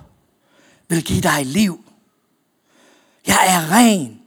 [0.89, 1.85] Vil give dig liv.
[3.29, 4.19] Jeg er ren.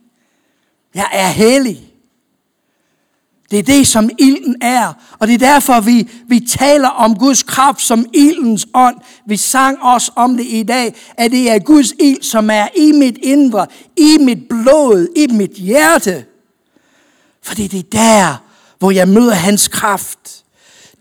[0.95, 1.91] Jeg er hellig.
[3.51, 4.93] Det er det, som ilden er.
[5.19, 8.95] Og det er derfor, vi, vi taler om Guds kraft som ildens ånd.
[9.25, 12.91] Vi sang også om det i dag, at det er Guds ild, som er i
[12.91, 16.25] mit indre, i mit blod, i mit hjerte.
[17.41, 18.43] Fordi det er der,
[18.79, 20.43] hvor jeg møder hans kraft.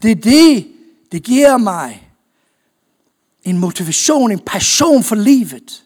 [0.03, 0.67] Det er det,
[1.13, 2.11] det giver mig
[3.45, 5.83] en motivation, en passion for livet.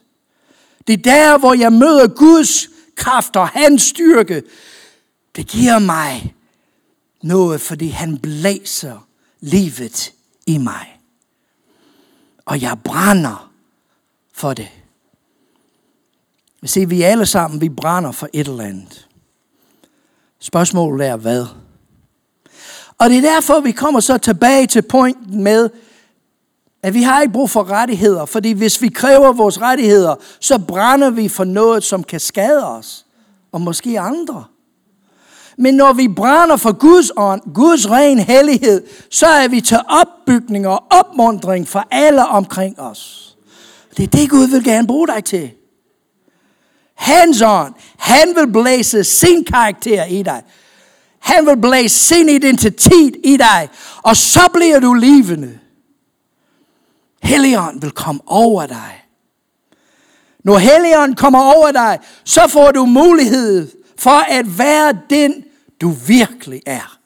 [0.87, 4.42] Det er der, hvor jeg møder Guds kraft og hans styrke.
[5.37, 6.35] Det giver mig
[7.23, 9.07] noget, fordi han blæser
[9.40, 10.12] livet
[10.47, 11.01] i mig.
[12.44, 13.51] Og jeg brænder
[14.33, 14.68] for det.
[16.64, 19.09] Se, vi alle sammen, vi brænder for et eller andet.
[20.40, 21.47] Spørgsmålet er, hvad?
[22.99, 25.70] Og det er derfor, vi kommer så tilbage til pointen med,
[26.85, 31.11] at vi har ikke brug for rettigheder, fordi hvis vi kræver vores rettigheder, så brænder
[31.11, 33.07] vi for noget, som kan skade os,
[33.53, 34.44] og måske andre.
[35.59, 40.66] Men når vi brænder for Guds ånd, Guds ren hellighed, så er vi til opbygning
[40.66, 43.35] og opmundring for alle omkring os.
[43.97, 45.51] Det er det, Gud vil gerne bruge dig til.
[46.94, 50.42] Hans ånd, han vil blæse sin karakter i dig.
[51.18, 53.68] Han vil blæse sin identitet i dig.
[54.03, 55.59] Og så bliver du levende.
[57.24, 59.04] Helligånd vil komme over dig.
[60.44, 65.44] Når Helligånd kommer over dig, så får du mulighed for at være den,
[65.80, 66.98] du virkelig er.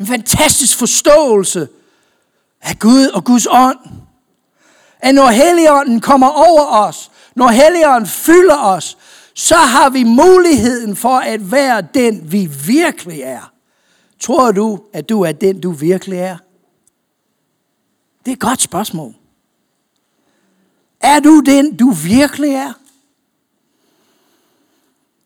[0.00, 1.68] En fantastisk forståelse
[2.62, 3.78] af Gud og Guds ånd.
[5.00, 8.98] At når Helligånden kommer over os, når Helligånden fylder os,
[9.34, 13.52] så har vi muligheden for at være den, vi virkelig er.
[14.20, 16.36] Tror du, at du er den, du virkelig er?
[18.26, 19.14] Det er et godt spørgsmål.
[21.00, 22.72] Er du den, du virkelig er?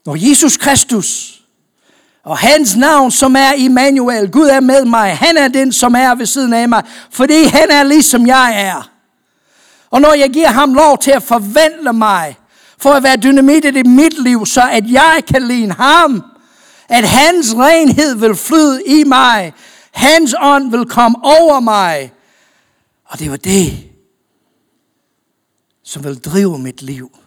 [0.07, 1.41] Når Jesus Kristus
[2.23, 6.15] og hans navn, som er Immanuel, Gud er med mig, han er den, som er
[6.15, 8.91] ved siden af mig, fordi han er ligesom jeg er.
[9.91, 12.37] Og når jeg giver ham lov til at forvandle mig,
[12.79, 16.25] for at være dynamit i mit liv, så at jeg kan ligne ham,
[16.89, 19.53] at hans renhed vil flyde i mig,
[19.93, 22.13] hans ånd vil komme over mig.
[23.11, 23.91] Og det var det,
[25.83, 27.19] som vil drive mit liv.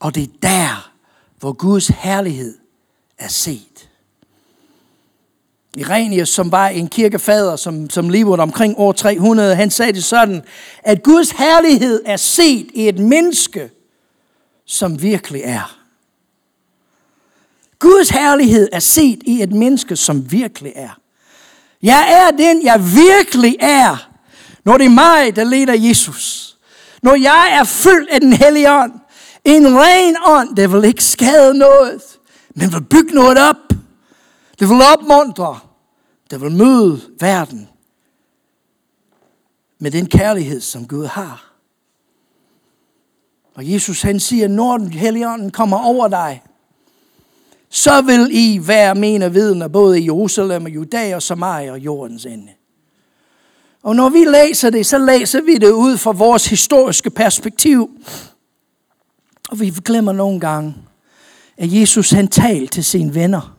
[0.00, 0.92] Og det er der,
[1.38, 2.58] hvor Guds herlighed
[3.18, 3.88] er set.
[5.76, 10.42] Irenius, som var en kirkefader, som, som levede omkring år 300, han sagde det sådan,
[10.82, 13.70] at Guds herlighed er set i et menneske,
[14.66, 15.78] som virkelig er.
[17.78, 21.00] Guds herlighed er set i et menneske, som virkelig er.
[21.82, 24.09] Jeg er den, jeg virkelig er,
[24.70, 26.56] når det er mig, der leder Jesus.
[27.02, 28.92] Når jeg er fyldt af den hellige ånd.
[29.44, 32.02] En ren ånd, der vil ikke skade noget,
[32.54, 33.56] men vil bygge noget op.
[34.58, 35.58] Det vil opmuntre.
[36.30, 37.68] Det vil møde verden
[39.78, 41.52] med den kærlighed, som Gud har.
[43.54, 46.42] Og Jesus han siger, når den hellige kommer over dig,
[47.70, 52.26] så vil I være mine vidner, både i Jerusalem og Judæa og Samaria og jordens
[52.26, 52.52] ende.
[53.82, 57.90] Og når vi læser det, så læser vi det ud fra vores historiske perspektiv.
[59.50, 60.76] Og vi glemmer nogle gange,
[61.56, 63.56] at Jesus han talte til sine venner.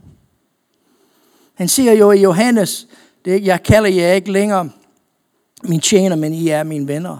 [1.53, 2.87] Han siger jo i Johannes,
[3.25, 4.69] det, jeg kalder jer ikke længere
[5.63, 7.17] min tjener, men I er mine venner.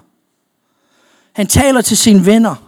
[1.32, 2.68] Han taler til sine venner.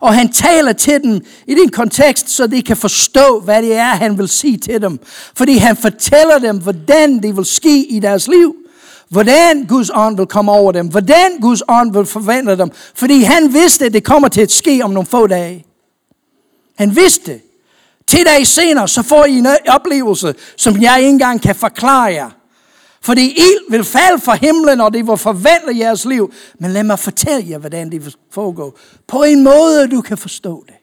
[0.00, 3.84] Og han taler til dem i den kontekst, så de kan forstå, hvad det er,
[3.84, 4.98] han vil sige til dem.
[5.36, 8.61] Fordi han fortæller dem, hvordan det vil ske i deres liv.
[9.12, 10.88] Hvordan Guds ånd vil komme over dem.
[10.88, 12.70] Hvordan Guds ånd vil forvandle dem.
[12.94, 15.66] Fordi han vidste, at det kommer til at ske om nogle få dage.
[16.74, 17.40] Han vidste.
[18.06, 22.30] Til dage senere, så får I en oplevelse, som jeg ikke engang kan forklare jer.
[23.00, 26.32] Fordi ild vil falde fra himlen, og det vil forvandle jeres liv.
[26.58, 28.76] Men lad mig fortælle jer, hvordan det vil foregå.
[29.06, 30.74] På en måde, du kan forstå det.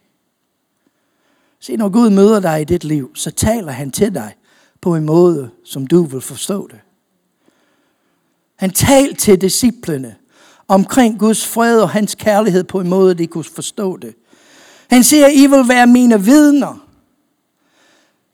[1.59, 4.35] Se, når Gud møder dig i dit liv, så taler han til dig
[4.81, 6.79] på en måde, som du vil forstå det.
[8.59, 10.15] Han talte til disciplene
[10.67, 14.15] omkring Guds fred og hans kærlighed på en måde, de kunne forstå det.
[14.89, 16.85] Han siger, I vil være mine vidner.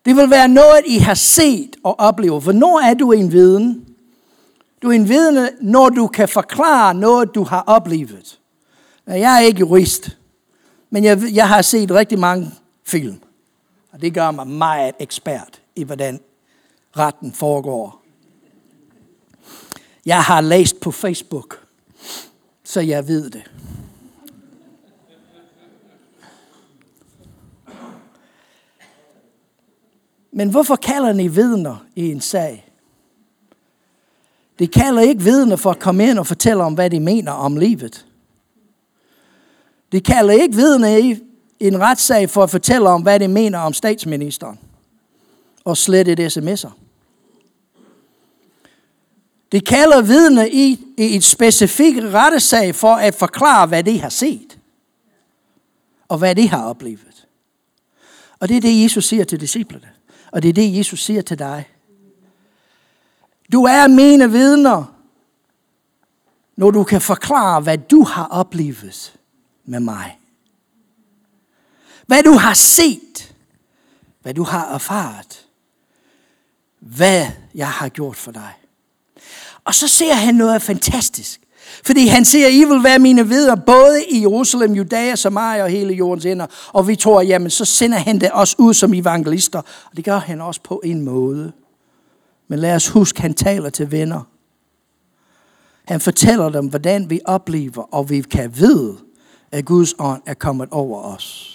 [0.06, 2.44] Det vil være noget, I har set og oplevet.
[2.44, 3.86] Hvornår er du en viden?
[4.82, 8.40] Du er en vidne, når du kan forklare noget, du har oplevet.
[9.08, 10.18] Jeg er ikke jurist,
[10.90, 12.52] men jeg, jeg har set rigtig mange
[12.86, 13.20] film.
[13.92, 16.20] Og det gør mig meget ekspert i, hvordan
[16.98, 18.05] retten foregår.
[20.06, 21.66] Jeg har læst på Facebook,
[22.64, 23.52] så jeg ved det.
[30.32, 32.72] Men hvorfor kalder ni vidner i en sag?
[34.60, 37.58] De kalder ikke vidner for at komme ind og fortælle om, hvad de mener om
[37.58, 38.06] livet.
[39.92, 41.20] De kalder ikke vidner i
[41.60, 44.60] en retssag for at fortælle om, hvad de mener om statsministeren.
[45.64, 46.85] Og slette et sms'er.
[49.52, 54.60] De kalder vidne i, i et specifikt rettesag for at forklare, hvad de har set.
[56.08, 57.28] Og hvad de har oplevet.
[58.40, 59.90] Og det er det, Jesus siger til disciplene.
[60.32, 61.70] Og det er det, Jesus siger til dig.
[63.52, 64.96] Du er mine vidner,
[66.56, 69.16] når du kan forklare, hvad du har oplevet
[69.66, 70.20] med mig.
[72.08, 73.36] Hvad du har set.
[74.22, 75.46] Hvad du har erfaret.
[76.80, 78.54] Hvad jeg har gjort for dig.
[79.66, 81.42] Og så ser han noget fantastisk.
[81.86, 85.94] Fordi han siger, I vil være mine vidner, både i Jerusalem, Judæa, Samaria og hele
[85.94, 86.46] jordens ender.
[86.74, 89.60] Og vi tror, jamen så sender han det også ud som evangelister.
[89.60, 91.52] Og det gør han også på en måde.
[92.48, 94.22] Men lad os huske, han taler til venner.
[95.88, 98.98] Han fortæller dem, hvordan vi oplever, og vi kan vide,
[99.52, 101.52] at Guds ånd er kommet over os.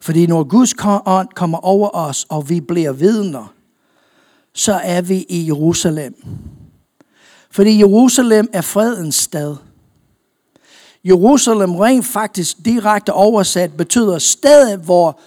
[0.00, 0.74] Fordi når Guds
[1.06, 3.54] ånd kommer over os, og vi bliver vidner,
[4.54, 6.14] så er vi i Jerusalem.
[7.50, 9.56] Fordi Jerusalem er fredens stad.
[11.04, 15.20] Jerusalem rent faktisk direkte oversat betyder stedet, hvor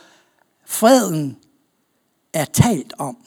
[0.66, 1.38] freden
[2.34, 3.18] er talt om.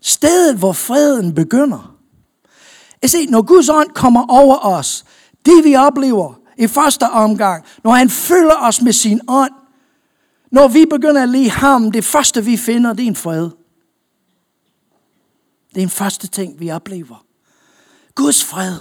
[0.00, 1.96] Stedet, hvor freden begynder.
[3.02, 5.04] Jeg ser, når Guds ånd kommer over os,
[5.46, 9.52] det vi oplever i første omgang, når han fylder os med sin ånd,
[10.50, 13.50] når vi begynder at lide ham, det første vi finder, det er en fred.
[15.74, 17.24] Det er en første ting, vi oplever.
[18.14, 18.76] Guds fred.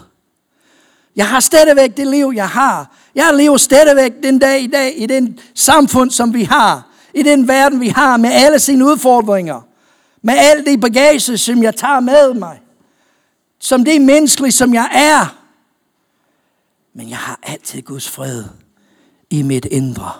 [1.16, 2.96] Jeg har stadigvæk det liv, jeg har.
[3.16, 6.88] Jeg lever stadigvæk den dag i dag i den samfund, som vi har.
[7.14, 9.62] I den verden, vi har med alle sine udfordringer.
[10.22, 12.62] Med alt det bagage, som jeg tager med mig.
[13.60, 15.36] Som det menneskelige, som jeg er.
[16.94, 18.44] Men jeg har altid Guds fred
[19.30, 20.12] i mit indre.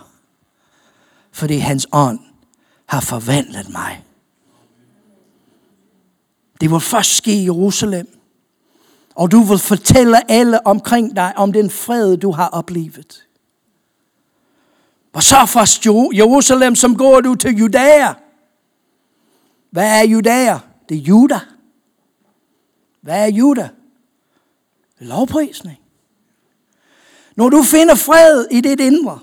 [1.32, 2.20] Fordi hans ånd
[2.86, 4.04] har forvandlet mig.
[6.62, 8.20] Det vil først ske i Jerusalem.
[9.16, 13.26] Og du vil fortælle alle omkring dig om den fred, du har oplevet.
[15.14, 18.14] Og så fra Jerusalem, som går du til Judæa.
[19.72, 20.58] Hvad er Judæa?
[20.90, 21.40] Det er Juda.
[23.02, 23.70] Hvad er Juda?
[25.00, 25.80] Lovprisning.
[27.36, 29.20] Når du finder fred i dit indre,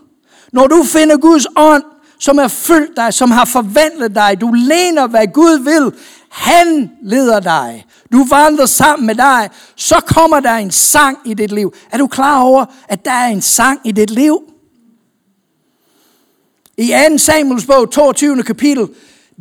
[0.52, 1.82] når du finder Guds ånd,
[2.18, 6.00] som er fyldt dig, som har forvandlet dig, du læner, hvad Gud vil,
[6.36, 11.52] han leder dig, du vandrer sammen med dig, så kommer der en sang i dit
[11.52, 11.74] liv.
[11.90, 14.52] Er du klar over, at der er en sang i dit liv?
[16.78, 17.18] I 2.
[17.18, 18.42] Samuels bog, 22.
[18.42, 18.88] kapitel,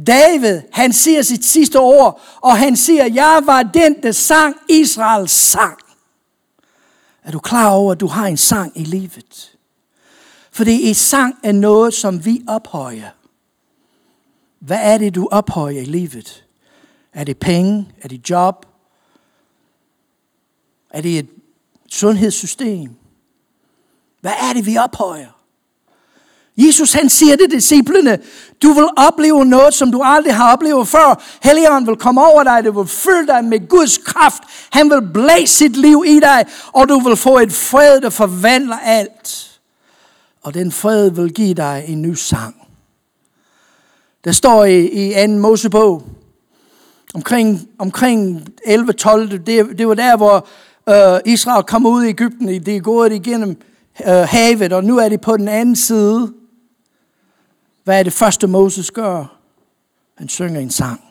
[0.07, 5.31] David, han siger sit sidste ord, og han siger, jeg var den, der sang Israels
[5.31, 5.77] sang.
[7.23, 9.57] Er du klar over, at du har en sang i livet?
[10.51, 13.09] Fordi i sang er noget, som vi ophøjer.
[14.59, 16.44] Hvad er det, du ophøjer i livet?
[17.15, 17.87] Er det penge?
[18.01, 18.65] Er det job?
[20.89, 21.29] Er det et
[21.89, 22.89] sundhedssystem?
[24.21, 25.27] Hvad er det, vi ophøjer?
[26.57, 28.19] Jesus han siger til disciplene,
[28.63, 31.23] du vil opleve noget, som du aldrig har oplevet før.
[31.43, 34.43] Helligånden vil komme over dig, det vil fylde dig med Guds kraft.
[34.69, 38.77] Han vil blæse sit liv i dig, og du vil få et fred, der forvandler
[38.77, 39.59] alt.
[40.41, 42.55] Og den fred vil give dig en ny sang.
[44.23, 45.33] Der står i, i 2.
[45.33, 46.03] Mosebog,
[47.15, 50.47] omkring, omkring 11-12, det, det var der, hvor
[50.89, 52.47] øh, Israel kom ud i Ægypten.
[52.47, 53.61] Det er gået igennem
[54.07, 56.33] øh, havet, og nu er de på den anden side.
[57.83, 59.37] Hvad er det første Moses gør?
[60.17, 61.01] Han synger en sang.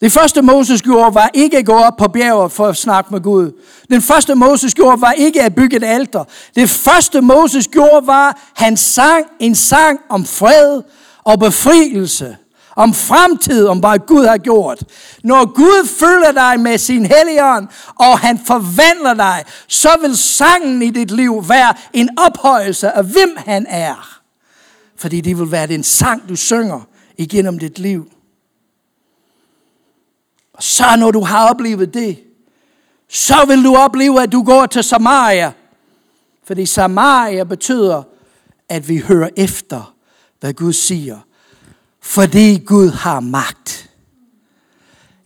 [0.00, 3.20] Det første Moses gjorde var ikke at gå op på bjerget for at snakke med
[3.20, 3.52] Gud.
[3.90, 6.24] Den første Moses gjorde var ikke at bygge et alter.
[6.54, 10.82] Det første Moses gjorde var, at han sang en sang om fred
[11.24, 12.36] og befrielse.
[12.80, 14.84] Om fremtid, om hvad Gud har gjort.
[15.24, 20.90] Når Gud følger dig med sin helligånd, og han forvandler dig, så vil sangen i
[20.90, 24.20] dit liv være en ophøjelse af, hvem han er.
[24.96, 26.80] Fordi det vil være den sang, du synger
[27.18, 28.12] igennem dit liv.
[30.54, 32.18] Og så når du har oplevet det,
[33.08, 35.52] så vil du opleve, at du går til Samaria.
[36.44, 38.02] Fordi Samaria betyder,
[38.68, 39.94] at vi hører efter,
[40.40, 41.18] hvad Gud siger.
[42.10, 43.90] Fordi Gud har magt.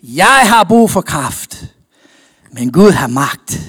[0.02, 1.64] Jeg har brug for kraft,
[2.52, 3.60] men Gud har magt.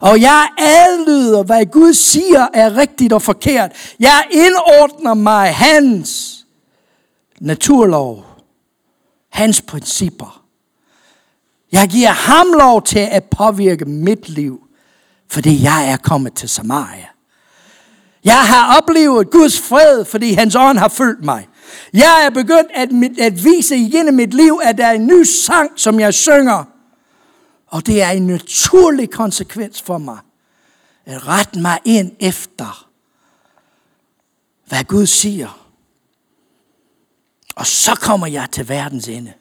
[0.00, 3.72] Og jeg adlyder, hvad Gud siger er rigtigt og forkert.
[4.00, 6.38] Jeg indordner mig hans
[7.40, 8.24] naturlov,
[9.30, 10.42] hans principper.
[11.72, 14.60] Jeg giver ham lov til at påvirke mit liv,
[15.30, 17.06] fordi jeg er kommet til Samaria.
[18.24, 21.48] Jeg har oplevet Guds fred, fordi hans ånd har følt mig.
[21.92, 25.70] Jeg er begyndt at, at vise igennem mit liv, at der er en ny sang,
[25.76, 26.64] som jeg synger,
[27.66, 30.18] og det er en naturlig konsekvens for mig.
[31.06, 32.88] At rette mig ind efter,
[34.66, 35.68] hvad Gud siger.
[37.56, 39.32] Og så kommer jeg til verdens ende.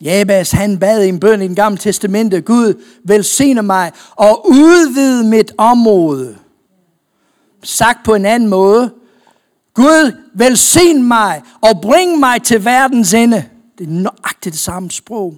[0.00, 5.24] Jabes, han bad i en bøn i den gamle testamente, Gud velsigne mig og udvide
[5.24, 6.38] mit område.
[7.62, 8.94] Sagt på en anden måde,
[9.80, 13.44] Gud velsign mig og bring mig til verdens ende.
[13.78, 15.34] Det er nøjagtigt det samme sprog.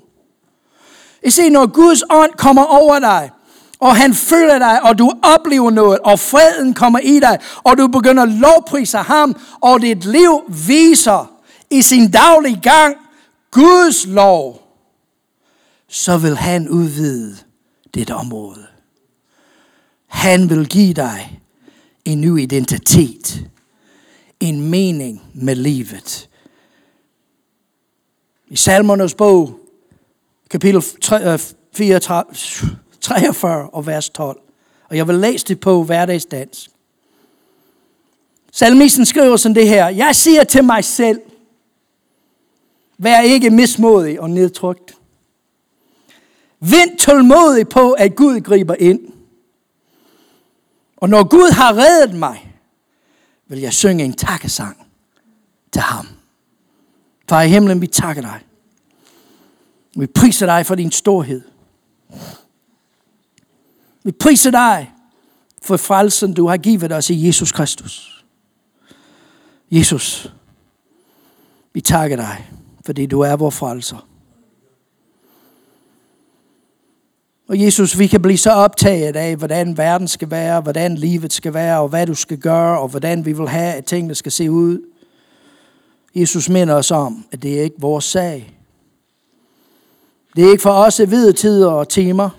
[1.25, 3.31] I se, når Guds ånd kommer over dig,
[3.79, 7.89] og han føler dig, og du oplever noget, og freden kommer i dig, og du
[7.89, 11.33] begynder at lovprise ham, og dit liv viser
[11.71, 12.97] i sin daglige gang
[13.51, 14.63] Guds lov,
[15.89, 17.37] så vil han udvide
[17.95, 18.67] dit område.
[20.07, 21.41] Han vil give dig
[22.05, 23.52] en ny identitet,
[24.43, 26.29] en mening med livet.
[28.49, 29.59] I salmernes bog,
[30.51, 32.25] kapitel 43
[33.61, 34.41] øh, og vers 12.
[34.89, 36.71] Og jeg vil læse det på hverdagsdansk.
[38.53, 39.89] Salmisten skriver sådan det her.
[39.89, 41.21] Jeg siger til mig selv,
[42.99, 44.95] vær ikke mismodig og nedtrykt.
[46.61, 49.01] Vent tålmodig på, at Gud griber ind.
[50.97, 52.52] Og når Gud har reddet mig,
[53.53, 54.87] vil jeg synge en takkesang
[55.73, 56.09] til ham.
[57.29, 58.41] Far i himlen, vi takker dig.
[59.97, 61.43] Vi priser dig for din storhed.
[64.03, 64.93] Vi priser dig
[65.63, 68.25] for frelsen, du har givet os i Jesus Kristus.
[69.71, 70.33] Jesus,
[71.73, 72.51] vi takker dig,
[72.87, 74.09] fordi du er vores frelser.
[77.53, 81.55] Og Jesus, vi kan blive så optaget af, hvordan verden skal være, hvordan livet skal
[81.55, 84.51] være, og hvad du skal gøre, og hvordan vi vil have, at tingene skal se
[84.51, 84.81] ud.
[86.15, 88.55] Jesus minder os om, at det er ikke vores sag.
[90.37, 92.31] Det er ikke for os at vide tider og timer.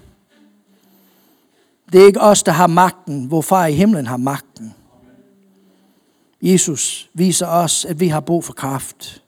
[1.91, 4.73] Det er ikke os, der har magten, hvor far i himlen har magten.
[6.41, 9.23] Jesus viser os, at vi har brug for kraft.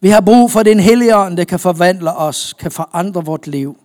[0.00, 3.76] Vi har brug for den hellige ånd, der kan forvandle os, kan forandre vort liv.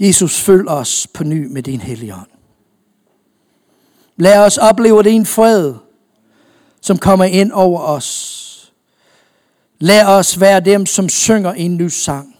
[0.00, 2.28] Jesus, følg os på ny med din hellige ånd.
[4.16, 5.74] Lad os opleve din fred,
[6.80, 8.72] som kommer ind over os.
[9.78, 12.36] Lad os være dem, som synger en ny sang.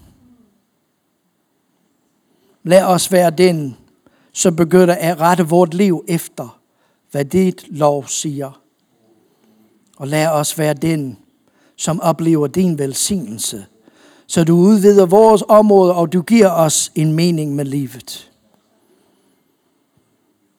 [2.63, 3.77] Lad os være den,
[4.33, 6.61] som begynder at rette vort liv efter,
[7.11, 8.61] hvad dit lov siger.
[9.97, 11.19] Og lad os være den,
[11.77, 13.67] som oplever din velsignelse,
[14.29, 18.31] så du udvider vores område, og du giver os en mening med livet.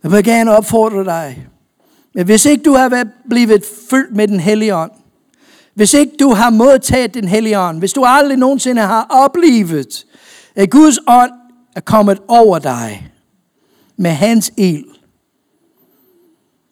[0.04, 1.48] Jeg vil gerne opfordre dig,
[2.16, 4.92] at hvis ikke du har blevet fyldt med den hellige ånd,
[5.74, 10.06] hvis ikke du har modtaget den hellige ånd, hvis du aldrig nogensinde har oplevet,
[10.56, 11.32] at Guds ånd
[11.76, 13.12] er kommet over dig
[13.98, 14.86] med hans ild,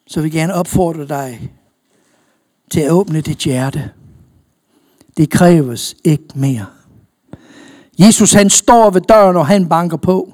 [0.08, 1.52] så vil jeg gerne opfordre dig
[2.72, 3.92] til at åbne dit hjerte.
[5.18, 6.66] Det kræves ikke mere.
[7.98, 10.34] Jesus han står ved døren, og han banker på.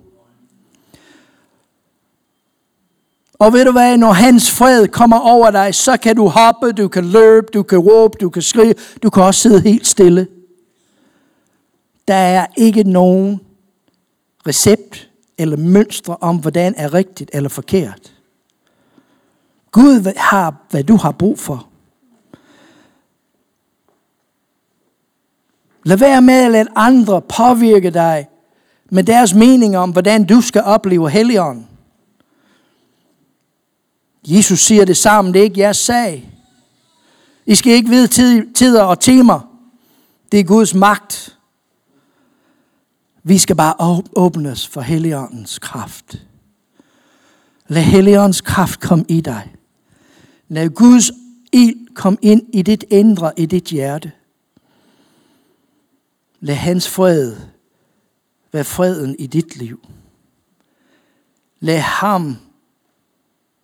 [3.34, 6.88] Og ved du hvad, når hans fred kommer over dig, så kan du hoppe, du
[6.88, 10.28] kan løbe, du kan råbe, du kan skrige, du kan også sidde helt stille.
[12.08, 13.40] Der er ikke nogen
[14.48, 18.14] recept eller mønstre om, hvordan er rigtigt eller forkert.
[19.72, 21.68] Gud har, hvad du har brug for.
[25.84, 28.28] Lad være med at lade andre påvirke dig
[28.92, 31.68] med deres mening om, hvordan du skal opleve Helligånden.
[34.28, 36.30] Jesus siger det sammen, det er ikke jeres sag.
[37.46, 38.08] I skal ikke vide
[38.54, 39.40] tider og timer.
[40.32, 41.38] Det er Guds magt.
[43.24, 46.22] Vi skal bare åbnes for Helligåndens kraft.
[47.68, 49.56] Lad Helligåndens kraft komme i dig.
[50.48, 51.12] Lad Guds
[51.52, 54.12] ild komme ind i dit indre, i dit hjerte.
[56.44, 57.36] Lad hans fred
[58.52, 59.86] være freden i dit liv.
[61.60, 62.36] Lad ham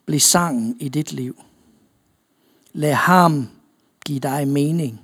[0.06, 1.42] blive sangen i dit liv.
[2.72, 3.48] Lad ham
[4.04, 5.00] give dig mening.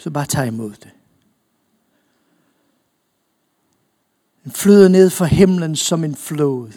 [0.00, 0.90] Så bare tag imod det.
[4.44, 6.72] Den flyder ned fra himlen som en flod.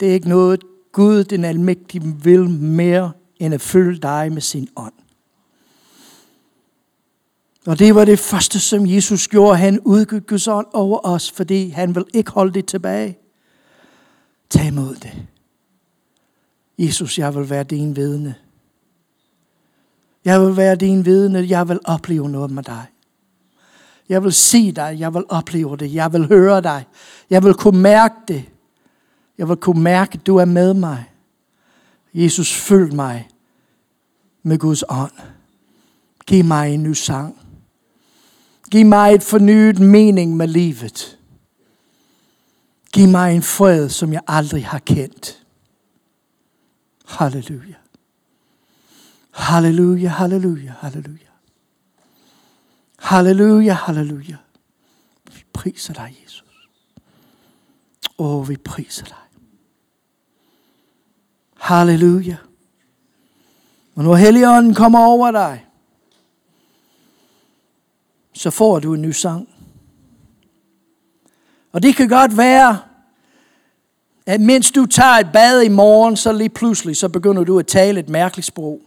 [0.00, 4.68] Det er ikke noget, Gud den almægtige vil mere, end at følge dig med sin
[4.76, 4.94] ånd.
[7.66, 9.58] Og det var det første, som Jesus gjorde.
[9.58, 13.18] Han udgik Guds ånd over os, fordi han vil ikke holde det tilbage.
[14.50, 15.26] Tag imod det.
[16.78, 18.34] Jesus, jeg vil være din vidne.
[20.24, 21.46] Jeg vil være din vidne.
[21.48, 22.86] Jeg vil opleve noget med dig.
[24.08, 24.96] Jeg vil se dig.
[24.98, 25.94] Jeg vil opleve det.
[25.94, 26.84] Jeg vil høre dig.
[27.30, 28.44] Jeg vil kunne mærke det.
[29.38, 31.04] Jeg vil kunne mærke, at du er med mig.
[32.14, 33.28] Jesus, følg mig
[34.42, 35.12] med Guds ånd.
[36.26, 37.45] Giv mig en ny sang.
[38.70, 41.18] Giv mig et fornyet mening med livet.
[42.92, 45.46] Giv mig en fred, som jeg aldrig har kendt.
[47.06, 47.74] Halleluja.
[49.30, 51.18] Halleluja, halleluja, halleluja.
[52.98, 54.36] Halleluja, halleluja.
[55.34, 56.68] Vi priser dig, Jesus.
[58.18, 59.16] Åh, vi priser dig.
[61.56, 62.36] Halleluja.
[63.94, 65.65] Og når Helligånden kommer over dig,
[68.36, 69.48] så får du en ny sang.
[71.72, 72.78] Og det kan godt være,
[74.26, 77.66] at mens du tager et bad i morgen, så lige pludselig, så begynder du at
[77.66, 78.80] tale et mærkeligt sprog.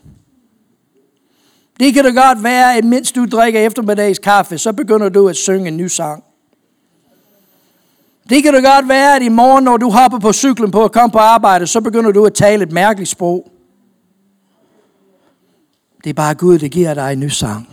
[1.79, 5.35] Det kan da godt være, at mens du drikker eftermiddags kaffe, så begynder du at
[5.35, 6.23] synge en ny sang.
[8.29, 10.91] Det kan da godt være, at i morgen, når du hopper på cyklen på at
[10.91, 13.51] komme på arbejde, så begynder du at tale et mærkeligt sprog.
[16.03, 17.69] Det er bare Gud, der giver dig en ny sang.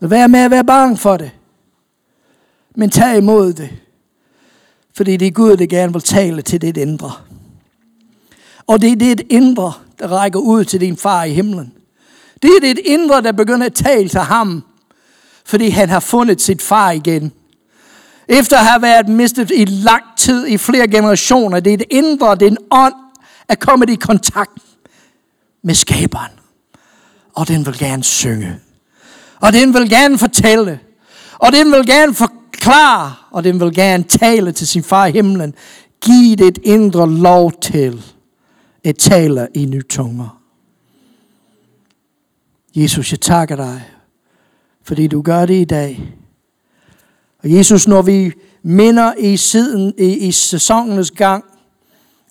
[0.00, 1.30] Lad vær med at være bange for det.
[2.76, 3.70] Men tag imod det.
[4.96, 7.12] Fordi det er Gud, der gerne vil tale til dit indre.
[8.66, 11.72] Og det er dit indre, der rækker ud til din far i himlen.
[12.42, 14.64] Det er dit indre, der begynder at tale til ham,
[15.44, 17.32] fordi han har fundet sit far igen.
[18.28, 22.34] Efter at have været mistet i lang tid, i flere generationer, det er det indre,
[22.34, 22.94] det er en ånd,
[23.48, 24.58] at komme i kontakt
[25.62, 26.32] med skaberen.
[27.34, 28.60] Og den vil gerne synge.
[29.44, 30.80] Og den vil gerne fortælle.
[31.32, 33.14] Og den vil gerne forklare.
[33.30, 35.54] Og den vil gerne tale til sin far i himlen.
[36.00, 38.04] Giv dit indre lov til
[38.84, 40.40] at tale i nye tunger.
[42.76, 43.82] Jesus, jeg takker dig,
[44.82, 46.14] fordi du gør det i dag.
[47.42, 48.32] Og Jesus, når vi
[48.62, 51.44] minder i, siden, i, i sæsonens gang,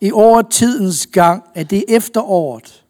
[0.02, 2.84] i årtidens gang, at det er efteråret,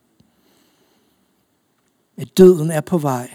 [2.18, 3.30] at døden er på vej.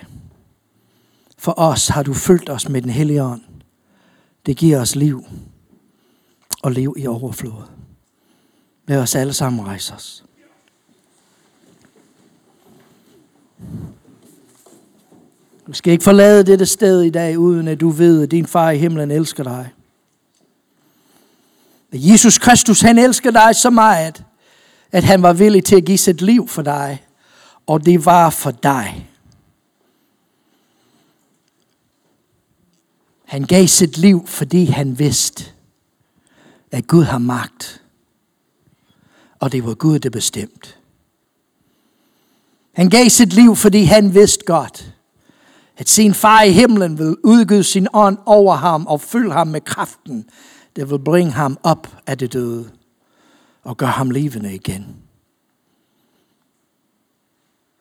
[1.38, 3.42] For os har du fyldt os med den hellige ånd.
[4.46, 5.24] Det giver os liv
[6.62, 7.62] og liv i overflod.
[8.86, 10.24] Lad os alle sammen rejse os.
[15.66, 18.70] Du skal ikke forlade dette sted i dag, uden at du ved, at din far
[18.70, 19.68] i himlen elsker dig.
[21.92, 24.24] At Jesus Kristus, han elsker dig så meget,
[24.92, 27.04] at han var villig til at give sit liv for dig.
[27.66, 29.07] Og det var for dig.
[33.28, 35.44] Han gav sit liv, fordi han vidste,
[36.70, 37.82] at Gud har magt.
[39.38, 40.78] Og det var Gud, der bestemt.
[42.72, 44.94] Han gav sit liv, fordi han vidste godt,
[45.76, 49.60] at sin far i himlen vil udgyde sin ånd over ham og fylde ham med
[49.60, 50.30] kraften,
[50.76, 52.70] der vil bringe ham op af det døde
[53.62, 54.96] og gøre ham levende igen.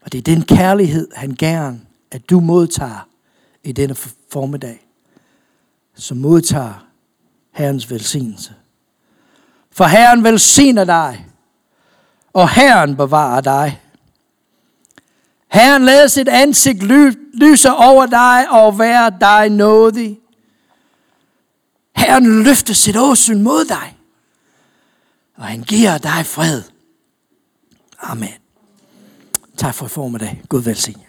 [0.01, 1.81] Og det er den kærlighed, han gerne,
[2.11, 3.07] at du modtager
[3.63, 3.95] i denne
[4.31, 4.86] formiddag,
[5.97, 6.87] som modtager
[7.51, 8.53] Herrens velsignelse.
[9.71, 11.25] For Herren velsigner dig,
[12.33, 13.81] og Herren bevarer dig.
[15.47, 16.83] Herren lader sit ansigt
[17.33, 20.19] lyse over dig og være dig nådig.
[21.95, 23.97] Herren løfter sit åsyn mod dig,
[25.35, 26.63] og han giver dig fred.
[27.99, 28.29] Amen.
[29.57, 30.41] Tak for formiddag.
[30.49, 31.06] Gud velsigne.